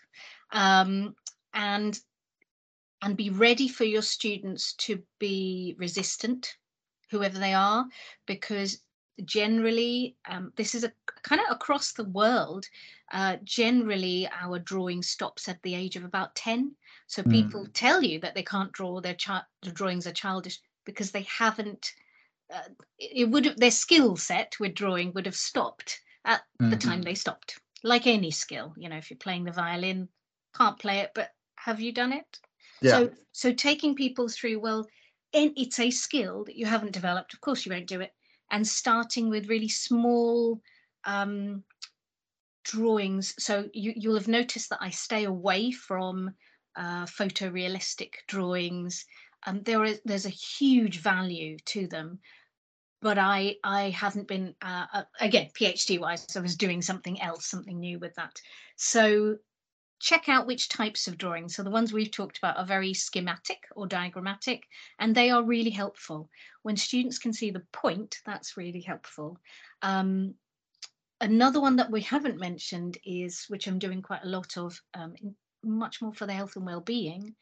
Um, 0.52 1.16
and 1.54 2.00
and 3.02 3.18
be 3.18 3.30
ready 3.30 3.68
for 3.68 3.84
your 3.84 4.02
students 4.02 4.74
to 4.74 5.04
be 5.20 5.76
resistant, 5.78 6.56
whoever 7.12 7.38
they 7.38 7.54
are, 7.54 7.86
because 8.26 8.80
generally, 9.24 10.16
um, 10.28 10.52
this 10.56 10.76
is 10.76 10.84
a 10.84 10.92
kind 11.22 11.42
of 11.42 11.48
across 11.50 11.94
the 11.94 12.04
world, 12.04 12.68
uh, 13.14 13.38
generally 13.44 14.28
our 14.42 14.60
drawing 14.60 15.02
stops 15.02 15.48
at 15.48 15.62
the 15.62 15.76
age 15.76 15.96
of 15.96 16.04
about 16.04 16.36
10. 16.36 16.72
So 17.08 17.24
mm. 17.24 17.32
people 17.32 17.68
tell 17.74 18.04
you 18.04 18.20
that 18.20 18.36
they 18.36 18.44
can't 18.44 18.72
draw, 18.72 19.00
their, 19.00 19.16
chi- 19.16 19.44
drawings 19.62 20.08
are 20.08 20.12
childish 20.12 20.60
because 20.86 21.12
they 21.12 21.24
haven't, 21.24 21.94
uh, 22.54 22.70
it 23.00 23.30
would 23.30 23.56
their 23.58 23.72
skill 23.72 24.16
set 24.18 24.56
with 24.60 24.76
drawing 24.76 25.14
would 25.14 25.26
have 25.26 25.36
stopped 25.36 26.02
at 26.26 26.42
mm-hmm. 26.62 26.70
the 26.70 26.78
time 26.78 27.02
they 27.02 27.16
stopped. 27.16 27.60
Like 27.84 28.08
any 28.08 28.32
skill, 28.32 28.74
you 28.78 28.90
know, 28.90 28.98
if 28.98 29.10
you're 29.10 29.18
playing 29.18 29.46
the 29.46 29.52
violin, 29.52 30.10
can't 30.56 30.80
play 30.80 31.00
it, 31.00 31.12
but 31.14 31.32
have 31.56 31.80
you 31.80 31.92
done 31.92 32.14
it? 32.14 32.40
Yeah. 32.82 32.92
So 32.92 33.12
so 33.32 33.54
taking 33.54 33.96
people 33.96 34.28
through, 34.28 34.60
well, 34.60 34.88
it's 35.34 35.80
a 35.80 35.92
skill 35.92 36.46
that 36.46 36.56
you 36.56 36.66
haven't 36.66 36.94
developed. 36.94 37.34
Of 37.34 37.42
course, 37.42 37.66
you 37.66 37.72
won't 37.72 37.88
do 37.88 38.02
it. 38.02 38.14
And 38.56 38.66
starting 38.66 39.30
with 39.30 39.50
really 39.50 39.68
small 39.68 40.62
um, 41.04 41.66
drawings. 42.64 43.34
So 43.38 43.68
you, 43.74 43.92
you'll 43.98 44.16
have 44.16 44.30
noticed 44.30 44.70
that 44.70 44.82
I 44.82 44.92
stay 44.92 45.26
away 45.26 45.72
from 45.72 46.32
uh, 46.78 47.06
photorealistic 47.06 48.12
drawings. 48.30 49.06
Um, 49.46 49.62
there 49.64 49.84
is 49.84 50.00
there's 50.06 50.26
a 50.26 50.30
huge 50.30 51.00
value 51.02 51.58
to 51.66 51.86
them, 51.88 52.20
but 53.02 53.18
I 53.18 53.58
I 53.62 53.90
haven't 53.90 54.30
been 54.30 54.56
uh, 54.62 54.86
uh, 54.94 55.04
again 55.20 55.50
PhD 55.60 56.00
wise. 56.00 56.26
I 56.34 56.40
was 56.40 56.56
doing 56.56 56.82
something 56.82 57.22
else, 57.22 57.48
something 57.48 57.78
new 57.78 58.00
with 58.00 58.16
that. 58.16 58.40
So 58.78 59.36
check 60.06 60.30
out 60.30 60.46
which 60.46 60.70
types 60.70 61.08
of 61.08 61.18
drawings. 61.18 61.56
So 61.56 61.64
the 61.64 61.72
ones 61.72 61.92
we've 61.92 62.12
talked 62.12 62.38
about 62.38 62.58
are 62.58 62.66
very 62.66 62.94
schematic 62.94 63.58
or 63.76 63.88
diagrammatic, 63.88 64.62
and 65.00 65.16
they 65.16 65.32
are 65.32 65.44
really 65.44 65.72
helpful. 65.72 66.30
When 66.62 66.78
students 66.78 67.18
can 67.18 67.34
see 67.34 67.50
the 67.50 67.64
point, 67.74 68.20
that's 68.24 68.56
really 68.56 68.82
helpful. 68.82 69.40
Um, 69.82 70.36
another 71.22 71.60
one 71.60 71.78
that 71.78 71.90
we 71.90 72.02
haven't 72.02 72.40
mentioned 72.40 73.00
is, 73.04 73.46
which 73.48 73.66
I'm 73.68 73.80
doing 73.80 74.04
quite 74.04 74.24
a 74.24 74.30
lot 74.30 74.58
of, 74.58 74.80
um, 74.94 75.16
much 75.64 76.04
more 76.04 76.14
for 76.14 76.28
the 76.28 76.34
health 76.34 76.56
and 76.56 76.68
well-being, 76.68 77.34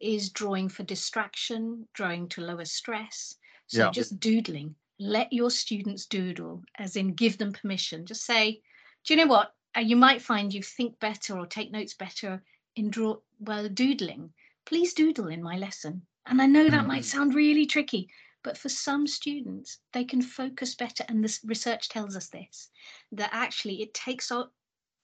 is 0.00 0.30
drawing 0.30 0.70
for 0.70 0.84
distraction, 0.84 1.86
drawing 1.92 2.30
to 2.30 2.40
lower 2.40 2.64
stress. 2.64 3.34
So 3.66 3.84
yeah. 3.84 3.90
just 3.90 4.18
doodling. 4.18 4.74
Let 4.98 5.34
your 5.34 5.50
students 5.50 6.06
doodle, 6.06 6.62
as 6.78 6.96
in 6.96 7.12
give 7.12 7.36
them 7.36 7.52
permission. 7.52 8.06
Just 8.06 8.24
say, 8.24 8.62
do 9.04 9.12
you 9.12 9.20
know 9.20 9.26
what? 9.26 9.52
You 9.78 9.96
might 9.96 10.22
find 10.22 10.52
you 10.52 10.62
think 10.62 10.98
better 11.00 11.38
or 11.38 11.46
take 11.46 11.70
notes 11.70 11.94
better 11.94 12.42
in 12.76 12.90
draw 12.90 13.16
well 13.38 13.68
doodling. 13.68 14.32
Please 14.66 14.94
doodle 14.94 15.28
in 15.28 15.42
my 15.42 15.56
lesson. 15.56 16.02
And 16.26 16.40
I 16.40 16.46
know 16.46 16.68
that 16.68 16.86
might 16.86 17.02
mm. 17.02 17.12
sound 17.12 17.34
really 17.34 17.66
tricky, 17.66 18.08
but 18.42 18.58
for 18.58 18.68
some 18.68 19.06
students, 19.06 19.78
they 19.92 20.04
can 20.04 20.22
focus 20.22 20.74
better. 20.74 21.04
And 21.08 21.24
this 21.24 21.40
research 21.44 21.88
tells 21.88 22.16
us 22.16 22.28
this 22.28 22.68
that 23.12 23.30
actually 23.32 23.82
it 23.82 23.94
takes 23.94 24.30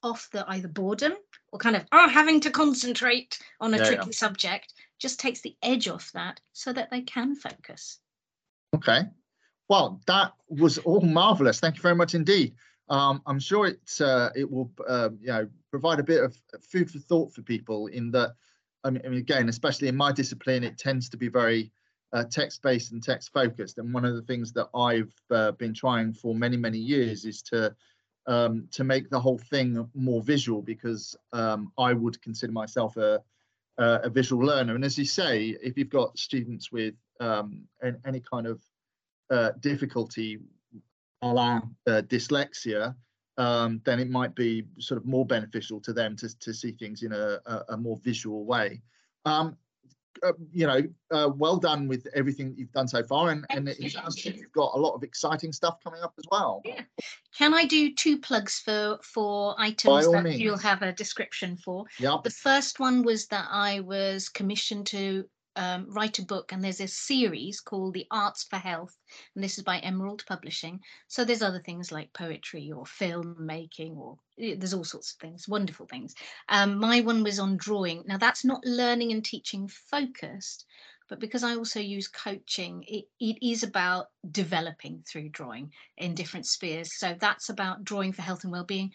off 0.03 0.29
the 0.31 0.45
either 0.49 0.67
boredom 0.67 1.13
or 1.51 1.59
kind 1.59 1.75
of 1.75 1.83
oh 1.91 2.07
having 2.07 2.39
to 2.41 2.51
concentrate 2.51 3.39
on 3.59 3.73
a 3.73 3.77
yeah, 3.77 3.83
tricky 3.85 4.05
yeah. 4.07 4.15
subject 4.15 4.73
just 4.99 5.19
takes 5.19 5.41
the 5.41 5.55
edge 5.63 5.87
off 5.87 6.11
that 6.13 6.39
so 6.53 6.71
that 6.71 6.89
they 6.91 7.01
can 7.01 7.35
focus 7.35 7.99
okay 8.75 9.01
well 9.69 9.99
that 10.05 10.33
was 10.49 10.77
all 10.79 11.01
marvelous 11.01 11.59
thank 11.59 11.75
you 11.75 11.81
very 11.81 11.95
much 11.95 12.13
indeed 12.13 12.53
um, 12.89 13.21
I'm 13.25 13.39
sure 13.39 13.67
it's 13.67 14.01
uh, 14.01 14.29
it 14.35 14.49
will 14.49 14.71
uh, 14.87 15.09
you 15.19 15.27
know 15.27 15.47
provide 15.71 15.99
a 15.99 16.03
bit 16.03 16.23
of 16.23 16.37
food 16.61 16.89
for 16.89 16.99
thought 16.99 17.33
for 17.33 17.41
people 17.41 17.87
in 17.87 18.11
that 18.11 18.35
I 18.83 18.89
mean, 18.89 19.01
I 19.05 19.09
mean 19.09 19.19
again 19.19 19.49
especially 19.49 19.87
in 19.87 19.95
my 19.95 20.11
discipline 20.11 20.63
it 20.63 20.77
tends 20.77 21.09
to 21.09 21.17
be 21.17 21.27
very 21.27 21.71
uh, 22.13 22.23
text 22.23 22.61
based 22.61 22.93
and 22.93 23.03
text 23.03 23.33
focused 23.33 23.77
and 23.77 23.93
one 23.93 24.05
of 24.05 24.15
the 24.15 24.21
things 24.21 24.53
that 24.53 24.69
I've 24.73 25.13
uh, 25.31 25.51
been 25.53 25.73
trying 25.73 26.13
for 26.13 26.33
many 26.33 26.57
many 26.57 26.77
years 26.77 27.25
is 27.25 27.41
to 27.43 27.75
um, 28.25 28.67
to 28.71 28.83
make 28.83 29.09
the 29.09 29.19
whole 29.19 29.37
thing 29.37 29.89
more 29.93 30.21
visual 30.21 30.61
because 30.61 31.15
um, 31.33 31.71
I 31.77 31.93
would 31.93 32.21
consider 32.21 32.51
myself 32.51 32.97
a 32.97 33.21
a 33.79 34.09
visual 34.09 34.43
learner. 34.43 34.73
And 34.73 34.83
as 34.83 34.97
you 34.97 35.05
say 35.05 35.55
if 35.61 35.77
you've 35.77 35.89
got 35.91 36.17
students 36.17 36.71
with 36.71 36.95
um, 37.19 37.67
any 38.05 38.21
kind 38.21 38.47
of 38.47 38.59
uh, 39.29 39.51
difficulty 39.59 40.39
a 41.21 41.27
la 41.27 41.61
uh, 41.87 42.01
dyslexia, 42.03 42.95
um, 43.37 43.81
then 43.85 43.99
it 43.99 44.09
might 44.09 44.35
be 44.35 44.65
sort 44.79 44.99
of 44.99 45.05
more 45.05 45.25
beneficial 45.25 45.79
to 45.81 45.93
them 45.93 46.15
to, 46.17 46.39
to 46.39 46.53
see 46.53 46.71
things 46.71 47.03
in 47.03 47.11
a, 47.11 47.39
a, 47.45 47.63
a 47.69 47.77
more 47.77 47.97
visual 48.03 48.45
way. 48.45 48.81
Um, 49.25 49.57
uh, 50.23 50.31
you 50.51 50.65
know, 50.65 50.81
uh, 51.11 51.29
well 51.35 51.57
done 51.57 51.87
with 51.87 52.07
everything 52.15 52.49
that 52.49 52.57
you've 52.57 52.71
done 52.71 52.87
so 52.87 53.03
far, 53.03 53.29
and, 53.29 53.45
and 53.49 53.69
it 53.69 53.91
sounds 53.91 54.25
like 54.25 54.35
you've 54.35 54.51
got 54.51 54.71
a 54.73 54.77
lot 54.79 54.95
of 54.95 55.03
exciting 55.03 55.51
stuff 55.51 55.77
coming 55.83 56.01
up 56.01 56.13
as 56.17 56.23
well. 56.31 56.61
Yeah. 56.65 56.81
Can 57.37 57.53
I 57.53 57.65
do 57.65 57.93
two 57.93 58.17
plugs 58.17 58.59
for 58.59 58.97
for 59.03 59.55
items 59.59 60.11
that 60.11 60.23
means. 60.23 60.39
you'll 60.39 60.57
have 60.57 60.81
a 60.81 60.91
description 60.91 61.55
for? 61.57 61.85
Yeah. 61.99 62.17
The 62.23 62.31
first 62.31 62.79
one 62.79 63.03
was 63.03 63.27
that 63.27 63.47
I 63.51 63.81
was 63.81 64.29
commissioned 64.29 64.87
to 64.87 65.29
um, 65.57 65.87
write 65.89 66.19
a 66.19 66.25
book, 66.25 66.51
and 66.51 66.63
there's 66.63 66.79
a 66.79 66.87
series 66.87 67.59
called 67.59 67.95
The 67.95 68.07
Arts 68.11 68.43
for 68.43 68.57
Health, 68.57 68.95
and 69.35 69.43
this 69.43 69.57
is 69.57 69.63
by 69.63 69.79
Emerald 69.79 70.23
Publishing. 70.27 70.79
So 71.07 71.25
there's 71.25 71.41
other 71.41 71.59
things 71.59 71.91
like 71.91 72.13
poetry 72.13 72.71
or 72.71 72.83
filmmaking, 72.85 73.97
or 73.97 74.19
eh, 74.39 74.55
there's 74.57 74.73
all 74.73 74.83
sorts 74.83 75.11
of 75.11 75.19
things, 75.19 75.47
wonderful 75.47 75.87
things. 75.87 76.15
Um, 76.47 76.77
my 76.77 77.01
one 77.01 77.23
was 77.23 77.39
on 77.39 77.57
drawing. 77.57 78.03
Now 78.05 78.17
that's 78.17 78.45
not 78.45 78.63
learning 78.63 79.11
and 79.11 79.25
teaching 79.25 79.67
focused, 79.67 80.65
but 81.09 81.19
because 81.19 81.43
I 81.43 81.55
also 81.55 81.79
use 81.79 82.07
coaching, 82.07 82.83
it, 82.87 83.05
it 83.19 83.37
is 83.41 83.63
about 83.63 84.09
developing 84.29 85.03
through 85.07 85.29
drawing 85.29 85.71
in 85.97 86.15
different 86.15 86.45
spheres. 86.45 86.93
So 86.93 87.15
that's 87.19 87.49
about 87.49 87.83
drawing 87.83 88.13
for 88.13 88.21
health 88.21 88.43
and 88.43 88.51
well-being. 88.51 88.91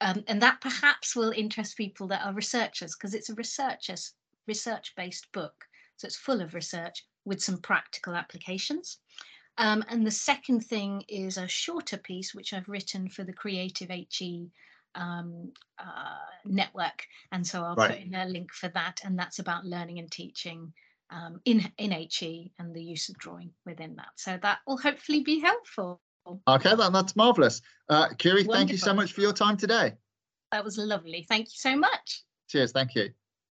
Um, 0.00 0.24
and 0.26 0.40
that 0.42 0.60
perhaps 0.60 1.14
will 1.14 1.32
interest 1.32 1.76
people 1.76 2.08
that 2.08 2.24
are 2.24 2.32
researchers 2.32 2.96
because 2.96 3.14
it's 3.14 3.28
a 3.28 3.34
researchers 3.34 4.14
research-based 4.46 5.30
book. 5.32 5.66
So 5.96 6.06
it's 6.06 6.16
full 6.16 6.40
of 6.40 6.54
research 6.54 7.04
with 7.24 7.42
some 7.42 7.58
practical 7.58 8.14
applications. 8.14 8.98
Um, 9.58 9.84
and 9.88 10.06
the 10.06 10.10
second 10.10 10.60
thing 10.60 11.04
is 11.08 11.36
a 11.36 11.46
shorter 11.46 11.98
piece, 11.98 12.34
which 12.34 12.52
I've 12.52 12.68
written 12.68 13.08
for 13.08 13.22
the 13.22 13.32
Creative 13.32 13.90
HE 13.90 14.50
um, 14.94 15.52
uh, 15.78 16.16
network. 16.44 17.06
And 17.32 17.46
so 17.46 17.62
I'll 17.62 17.76
right. 17.76 17.90
put 17.90 18.00
in 18.00 18.14
a 18.14 18.26
link 18.26 18.52
for 18.52 18.68
that. 18.70 19.00
And 19.04 19.18
that's 19.18 19.38
about 19.38 19.64
learning 19.64 19.98
and 19.98 20.10
teaching 20.10 20.72
um, 21.10 21.40
in, 21.44 21.70
in 21.78 21.90
HE 21.90 22.52
and 22.58 22.74
the 22.74 22.82
use 22.82 23.08
of 23.08 23.18
drawing 23.18 23.50
within 23.66 23.96
that. 23.96 24.08
So 24.16 24.38
that 24.42 24.58
will 24.66 24.78
hopefully 24.78 25.22
be 25.22 25.40
helpful. 25.40 26.00
Okay, 26.48 26.74
that, 26.74 26.92
that's 26.92 27.16
marvelous. 27.16 27.60
Uh, 27.88 28.08
Curie, 28.16 28.44
thank 28.44 28.70
you 28.70 28.76
so 28.76 28.94
much 28.94 29.12
for 29.12 29.20
your 29.20 29.32
time 29.32 29.56
today. 29.56 29.94
That 30.52 30.64
was 30.64 30.78
lovely. 30.78 31.26
Thank 31.28 31.46
you 31.46 31.56
so 31.56 31.76
much. 31.76 32.22
Cheers. 32.48 32.72
Thank 32.72 32.94
you. 32.94 33.10